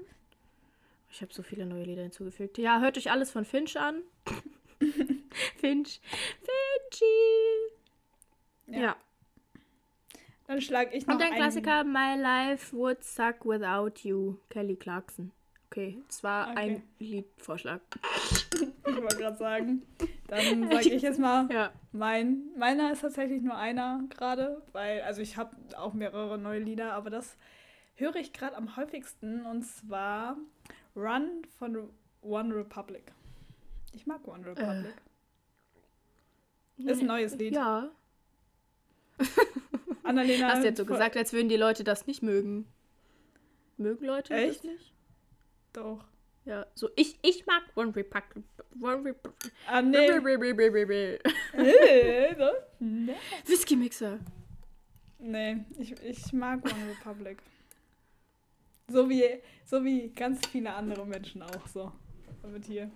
Ich 1.12 1.22
habe 1.22 1.34
so 1.34 1.44
viele 1.44 1.66
neue 1.66 1.84
Lieder 1.84 2.04
hinzugefügt. 2.04 2.58
Ja, 2.58 2.80
hört 2.80 2.98
euch 2.98 3.12
alles 3.12 3.32
von 3.32 3.46
Finch 3.46 3.78
an. 3.78 4.02
Finch. 5.58 6.02
Finchy. 6.40 7.06
Ja. 8.68 8.96
Dann 10.48 10.62
schlage 10.62 10.96
ich 10.96 11.06
noch 11.08 11.14
Und 11.14 11.20
der 11.20 11.28
einen- 11.28 11.38
Klassiker 11.38 11.84
My 11.84 12.16
Life 12.20 12.76
Would 12.76 13.04
Suck 13.04 13.46
Without 13.46 14.08
You, 14.08 14.38
Kelly 14.50 14.76
Clarkson. 14.76 15.32
Okay, 15.70 15.98
das 16.08 16.24
war 16.24 16.52
Okay. 16.52 16.60
ein 16.60 16.84
Liedvorschlag. 17.00 17.82
Ich 18.86 18.98
wollte 18.98 19.16
gerade 19.18 19.38
sagen. 19.38 19.82
Dann 20.28 20.70
sage 20.72 20.90
ich 20.90 21.02
jetzt 21.02 21.18
mal, 21.18 21.48
Ja. 21.52 21.72
mein, 21.94 22.42
meiner 22.58 22.92
ist 22.92 23.02
tatsächlich 23.02 23.42
nur 23.42 23.56
einer 23.56 24.04
gerade, 24.10 24.62
weil, 24.74 25.02
also 25.02 25.22
ich 25.22 25.38
habe 25.38 25.56
auch 25.78 25.94
mehrere 25.94 26.38
neue 26.38 26.60
Lieder, 26.60 26.94
aber 26.94 27.10
das 27.10 27.38
höre 27.96 28.18
ich 28.18 28.34
gerade 28.34 28.56
am 28.58 28.76
häufigsten 28.76 29.46
und 29.46 29.64
zwar 29.64 30.38
Run 30.96 31.44
von 31.58 31.90
One 32.22 32.56
Republic. 32.56 33.12
Ich 33.94 34.06
mag 34.06 34.28
One 34.28 34.46
Republic. 34.46 34.94
Ist 36.78 37.02
ein 37.02 37.08
neues 37.08 37.36
Lied. 37.36 37.54
Ja. 37.54 37.92
Annalena. 40.04 40.50
Hast 40.50 40.64
du 40.64 40.68
jetzt 40.68 40.78
so 40.78 40.86
gesagt, 40.86 41.16
als 41.16 41.34
würden 41.34 41.50
die 41.50 41.58
Leute 41.58 41.84
das 41.84 42.08
nicht 42.08 42.24
mögen. 42.24 42.66
Mögen 43.78 44.06
Leute 44.06 44.34
Echt? 44.34 44.58
das 44.58 44.64
nicht? 44.64 44.94
Doch. 45.74 46.04
Ja, 46.46 46.66
so 46.74 46.90
ich, 46.96 47.20
ich 47.22 47.46
mag 47.46 47.64
One 47.76 47.96
Republic. 47.96 48.44
One 48.82 49.06
Republic. 49.06 49.52
Ah, 49.68 49.82
nee. 49.82 49.98
Äh, 51.54 52.36
so? 52.36 52.50
Nee. 52.80 53.16
Whisky 53.46 53.76
Mixer. 53.76 54.20
Nee, 55.20 55.66
ich, 55.78 55.92
ich 56.02 56.34
mag 56.34 56.64
One 56.66 56.90
Republic. 56.90 57.38
So 58.92 59.10
wie, 59.10 59.24
so 59.66 59.84
wie 59.84 60.10
ganz 60.10 60.46
viele 60.48 60.74
andere 60.74 61.06
Menschen 61.06 61.42
auch 61.42 61.68
so. 61.68 61.92
Damit 62.42 62.66
hier. 62.66 62.92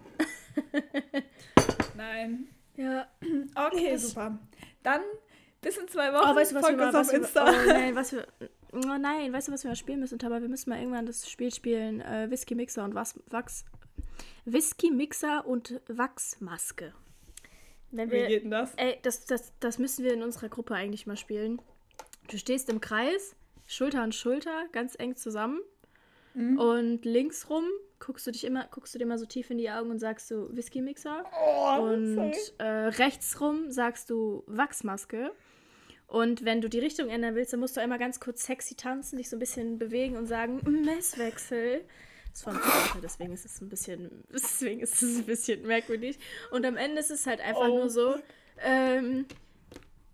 Nein. 1.96 2.48
Ja. 2.76 3.08
Okay, 3.56 3.92
Yes. 3.92 4.10
super. 4.10 4.38
Dann 4.84 5.02
bis 5.62 5.78
in 5.78 5.88
zwei 5.88 6.12
Wochen. 6.14 6.30
Oh, 6.30 6.36
weißt 6.36 6.52
du, 6.52 6.56
was 6.56 6.64
wir 6.64 6.68
Folgt 6.78 6.78
mal, 6.78 6.86
uns 6.88 6.94
was 6.94 7.08
auf 7.08 7.14
wir, 7.14 7.20
Insta. 7.20 7.46
oh 7.46 7.68
nein, 7.68 7.96
was 7.96 8.12
wir, 8.12 8.28
oh 8.74 8.98
nein, 9.00 9.34
weißt 9.34 9.48
du, 9.48 9.52
was 9.52 9.64
wir 9.64 9.70
mal 9.72 9.76
spielen 9.76 10.00
müssen, 10.00 10.20
aber 10.24 10.42
wir 10.42 10.50
müssen 10.50 10.70
mal 10.70 10.80
irgendwann 10.80 11.06
das 11.06 11.30
Spiel 11.30 11.54
spielen, 11.54 12.02
äh, 12.02 12.30
Whisky 12.30 12.56
Mixer 12.56 12.84
und 12.84 12.94
was, 12.96 13.20
Wachs, 13.28 13.66
Whisky 14.46 14.92
Mixer 14.92 15.46
und 15.48 15.82
Wachsmaske. 15.88 16.94
Wenn 17.92 18.10
Wie 18.12 18.16
wir, 18.16 18.28
geht 18.28 18.44
denn 18.44 18.52
das? 18.52 18.74
ey, 18.76 19.00
das, 19.04 19.26
das, 19.26 19.54
das 19.60 19.80
müssen 19.80 20.04
wir 20.04 20.14
in 20.14 20.22
unserer 20.24 20.50
Gruppe 20.50 20.76
eigentlich 20.76 21.08
mal 21.08 21.18
spielen. 21.18 21.62
Du 22.30 22.38
stehst 22.38 22.70
im 22.70 22.82
Kreis, 22.82 23.36
Schulter 23.68 24.02
an 24.02 24.12
Schulter, 24.12 24.66
ganz 24.72 24.96
eng 25.00 25.16
zusammen 25.16 25.62
Mhm. 26.36 26.60
und 26.60 27.06
links 27.06 27.50
rum 27.50 27.64
guckst 28.00 28.28
du 28.28 28.32
dich 28.32 28.44
immer, 28.44 28.68
guckst 28.70 28.94
du 28.94 29.00
dir 29.00 29.06
mal 29.06 29.18
so 29.18 29.26
tief 29.26 29.50
in 29.50 29.58
die 29.58 29.70
Augen 29.72 29.90
und 29.90 30.00
sagst 30.00 30.28
so 30.28 30.50
Whisky 30.56 30.82
Mixer. 30.82 31.24
Oh, 31.34 31.82
Und 31.82 32.36
äh, 32.60 32.64
rechts 32.64 33.40
rum 33.42 33.72
sagst 33.72 34.10
du 34.10 34.44
Wachsmaske. 34.48 35.32
Und 36.08 36.46
wenn 36.46 36.62
du 36.62 36.70
die 36.70 36.80
Richtung 36.80 37.10
ändern 37.10 37.34
willst, 37.36 37.54
dann 37.54 37.60
musst 37.62 37.78
du 37.78 37.82
einmal 37.82 37.98
ganz 37.98 38.20
kurz 38.20 38.46
sexy 38.46 38.76
tanzen, 38.76 39.18
dich 39.18 39.30
so 39.30 39.38
ein 39.38 39.40
bisschen 39.40 39.80
bewegen 39.80 40.18
und 40.18 40.28
sagen 40.28 40.62
Messwechsel. 40.86 41.82
Das 42.30 42.40
ist 42.40 42.44
von 42.44 42.54
Theater, 42.54 43.00
deswegen 43.02 43.34
ist 43.34 43.46
es 43.46 43.62
ein 43.62 43.70
bisschen, 43.70 44.24
deswegen 44.34 44.82
ist 44.82 45.02
es 45.02 45.18
ein 45.18 45.26
bisschen 45.26 45.66
merkwürdig. 45.66 46.20
Und 46.52 46.66
am 46.66 46.76
Ende 46.78 47.00
ist 47.00 47.12
es 47.12 47.26
halt 47.26 47.40
einfach 47.40 47.70
Oh. 47.70 47.78
nur 47.78 47.90
so, 47.90 48.16
ähm, 48.62 49.26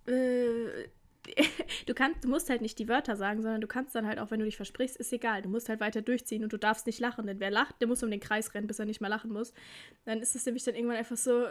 äh, 0.08 0.86
du 1.86 1.94
kannst, 1.94 2.24
du 2.24 2.30
musst 2.30 2.50
halt 2.50 2.62
nicht 2.62 2.80
die 2.80 2.88
Wörter 2.88 3.16
sagen, 3.16 3.42
sondern 3.42 3.62
du 3.62 3.68
kannst 3.68 3.96
dann 3.96 4.08
halt 4.08 4.20
auch, 4.20 4.32
wenn 4.32 4.40
du 4.40 4.46
dich 4.46 4.56
versprichst, 4.56 4.98
ist 4.98 5.14
egal. 5.14 5.42
Du 5.42 5.50
musst 5.50 5.70
halt 5.70 5.80
weiter 5.80 6.02
durchziehen 6.02 6.44
und 6.44 6.54
du 6.54 6.58
darfst 6.58 6.86
nicht 6.88 7.00
lachen, 7.00 7.28
denn 7.28 7.40
wer 7.40 7.52
lacht, 7.52 7.76
der 7.80 7.88
muss 7.88 8.04
um 8.04 8.12
den 8.12 8.20
Kreis 8.20 8.54
rennen, 8.54 8.68
bis 8.68 8.80
er 8.80 8.86
nicht 8.86 9.02
mehr 9.02 9.10
lachen 9.10 9.32
muss. 9.32 9.54
Dann 10.06 10.20
ist 10.20 10.36
es 10.36 10.46
nämlich 10.46 10.64
dann 10.64 10.76
irgendwann 10.76 10.98
einfach 10.98 11.18
so, 11.18 11.48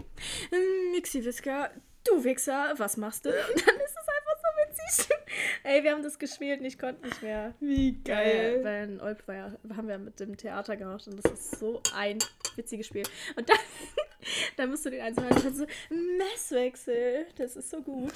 Mixi 0.92 1.24
Whisker, 1.24 1.70
du 2.04 2.24
Wichser, 2.24 2.74
was 2.76 2.96
machst 2.96 3.24
du? 3.24 3.28
Und 3.54 3.66
dann 3.66 3.76
ist 3.76 3.96
es 3.96 4.08
einfach 4.08 4.36
so 4.36 4.96
witzig. 4.96 5.16
Ey, 5.62 5.84
wir 5.84 5.92
haben 5.92 6.02
das 6.02 6.18
gespielt 6.18 6.60
und 6.60 6.66
ich 6.66 6.78
konnte 6.78 7.06
nicht 7.06 7.22
mehr. 7.22 7.54
Wie 7.60 7.92
Geil. 7.92 8.62
geil. 8.62 8.64
Weil 8.64 8.88
in 8.88 9.00
Olp 9.00 9.26
war 9.28 9.34
ja, 9.34 9.52
haben 9.76 9.88
wir 9.88 9.98
mit 9.98 10.18
dem 10.18 10.36
Theater 10.36 10.76
gemacht 10.76 11.06
und 11.06 11.22
das 11.22 11.32
ist 11.32 11.58
so 11.58 11.82
ein 11.94 12.18
witziges 12.56 12.86
Spiel. 12.86 13.04
Und 13.36 13.48
dann, 13.48 13.58
dann 14.56 14.70
musst 14.70 14.86
du 14.86 14.90
den 14.90 15.02
einzelnen 15.02 15.54
so, 15.54 15.66
Messwechsel, 15.90 17.26
das 17.36 17.56
ist 17.56 17.70
so 17.70 17.82
gut. 17.82 18.14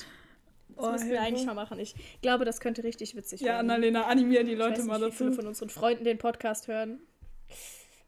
Das 0.77 0.85
Oh, 0.87 0.91
müssen 0.93 1.09
wir 1.11 1.21
Hilfe. 1.21 1.27
eigentlich 1.27 1.47
mal 1.47 1.55
machen. 1.55 1.79
Ich 1.79 1.95
glaube, 2.23 2.45
das 2.45 2.61
könnte 2.61 2.83
richtig 2.85 3.15
witzig 3.17 3.41
Ja, 3.41 3.47
werden. 3.55 3.71
Annalena, 3.71 4.07
animier 4.07 4.45
die 4.45 4.55
Leute 4.55 4.79
weiß 4.81 4.87
mal 4.87 4.99
nicht, 4.99 5.13
wie 5.13 5.17
viele 5.17 5.31
dazu. 5.31 5.41
von 5.43 5.49
unseren 5.49 5.69
Freunden 5.71 6.05
den 6.05 6.19
Podcast 6.19 6.69
hören. 6.69 7.01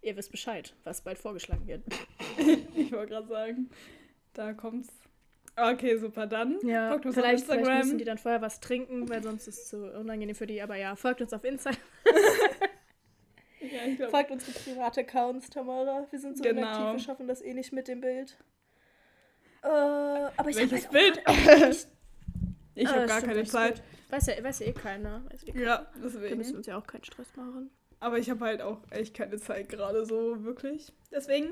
Ihr 0.02 0.16
wisst 0.16 0.30
Bescheid, 0.30 0.74
was 0.84 1.00
bald 1.02 1.18
vorgeschlagen 1.18 1.66
wird. 1.66 1.82
Ich 2.76 2.92
wollte 2.92 3.14
gerade 3.14 3.26
sagen, 3.28 3.70
da 4.34 4.52
kommt's. 4.52 4.88
Okay, 5.56 5.96
super. 5.96 6.26
Dann 6.26 6.58
Ja, 6.62 6.90
folgt 6.90 7.06
uns 7.06 7.14
vielleicht, 7.14 7.38
auf 7.38 7.44
vielleicht 7.46 7.60
Instagram. 7.60 7.78
müssen 7.78 7.98
die 7.98 8.04
dann 8.04 8.18
vorher 8.18 8.42
was 8.42 8.60
trinken, 8.60 9.08
weil 9.08 9.22
sonst 9.22 9.48
ist 9.48 9.58
es 9.58 9.68
zu 9.68 9.90
unangenehm 9.98 10.34
für 10.36 10.46
die. 10.46 10.60
Aber 10.60 10.76
ja, 10.76 10.94
folgt 10.96 11.22
uns 11.22 11.32
auf 11.32 11.42
Instagram. 11.44 11.80
ja, 13.60 13.94
glaub, 13.96 14.10
Folgt 14.10 14.30
unsere 14.30 14.52
private 14.52 15.00
Accounts, 15.00 15.48
Tamara. 15.48 16.06
Wir 16.10 16.18
sind 16.20 16.36
so 16.36 16.42
Genau. 16.44 16.60
inaktiv, 16.60 16.92
wir 16.92 16.98
schaffen 17.00 17.26
das 17.26 17.40
eh 17.40 17.54
nicht 17.54 17.72
mit 17.72 17.88
dem 17.88 18.02
Bild. 18.02 18.36
Äh, 19.62 19.68
aber 19.68 20.50
ich 20.50 20.56
Welches 20.56 20.84
hab 20.84 20.92
Bild? 20.92 21.22
ich 22.76 22.84
Äh, 22.84 22.92
habe 22.92 23.06
gar 23.06 23.20
keine 23.22 23.44
Zeit. 23.44 23.82
Weiß 24.10 24.26
ja, 24.26 24.42
weiß 24.42 24.60
ja 24.60 24.66
eh 24.66 24.72
keiner. 24.72 25.24
Eh 25.42 25.50
keiner. 25.52 25.64
Ja, 25.64 25.86
Wir 25.94 26.00
müssen 26.02 26.22
deswegen. 26.22 26.56
uns 26.56 26.66
ja 26.66 26.78
auch 26.78 26.86
keinen 26.86 27.02
Stress 27.04 27.26
machen. 27.36 27.70
Aber 27.98 28.18
ich 28.18 28.30
habe 28.30 28.44
halt 28.44 28.62
auch 28.62 28.78
echt 28.90 29.14
keine 29.16 29.38
Zeit 29.38 29.68
gerade 29.68 30.04
so 30.06 30.44
wirklich. 30.44 30.92
Deswegen 31.10 31.48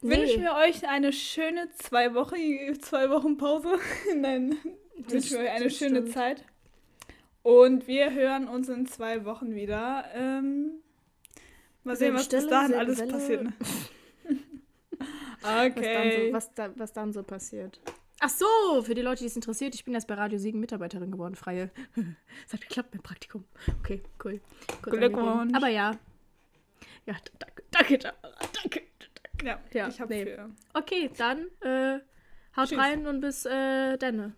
Nee. 0.00 0.16
wünschen 0.16 0.42
wir 0.42 0.54
euch 0.54 0.86
eine 0.88 1.12
schöne 1.12 1.68
zwei 1.78 2.14
Wochen, 2.14 2.36
zwei 2.80 3.10
Wochen 3.10 3.36
Pause. 3.36 3.78
Nein, 4.16 4.56
wünschen 4.96 5.38
wir 5.38 5.44
euch 5.44 5.50
eine 5.50 5.70
schöne 5.70 5.96
stimmt. 6.00 6.12
Zeit. 6.12 6.44
Und 7.42 7.86
wir 7.88 8.12
hören 8.14 8.48
uns 8.48 8.68
in 8.70 8.86
zwei 8.86 9.24
Wochen 9.26 9.54
wieder. 9.54 10.04
Ähm, 10.14 10.82
mal 11.82 11.96
sehen, 11.96 12.14
was 12.14 12.28
bis 12.28 12.46
dahin 12.46 12.72
alles 12.74 12.98
Welle. 13.00 13.12
passiert. 13.12 13.44
ne? 13.44 13.52
Was, 15.42 15.50
dann 15.50 15.72
okay. 15.72 16.26
so, 16.28 16.32
was, 16.32 16.54
da, 16.54 16.70
was 16.76 16.92
dann 16.94 17.12
so 17.12 17.22
passiert. 17.22 17.78
Ach 18.26 18.30
so, 18.30 18.80
für 18.82 18.94
die 18.94 19.02
Leute, 19.02 19.20
die 19.20 19.26
es 19.26 19.36
interessiert, 19.36 19.74
ich 19.74 19.84
bin 19.84 19.92
jetzt 19.92 20.06
bei 20.06 20.14
Radio 20.14 20.38
Siegen 20.38 20.58
Mitarbeiterin 20.58 21.10
geworden, 21.10 21.34
freie. 21.34 21.70
Das 22.44 22.54
hat 22.54 22.62
geklappt 22.62 22.94
mit 22.94 23.02
praktikum. 23.02 23.44
Okay, 23.80 24.02
cool. 24.24 24.40
Kurz 24.80 24.96
Glückwunsch. 24.96 25.28
angegeben. 25.28 25.54
Aber 25.56 25.68
ja. 25.68 25.90
Ja, 27.04 27.14
danke, 27.38 27.62
danke, 27.70 27.98
danke. 27.98 28.12
danke. 28.62 28.82
ja, 29.44 29.60
Ja, 29.74 29.88
ich 29.88 30.00
habe 30.00 30.14
nee. 30.14 30.24
für. 30.24 30.48
Okay, 30.72 31.10
dann 31.18 31.48
äh, 31.60 32.00
haut 32.56 32.70
Tschüss. 32.70 32.78
rein 32.78 33.06
und 33.06 33.20
bis 33.20 33.44
äh, 33.44 33.98
dann. 33.98 34.34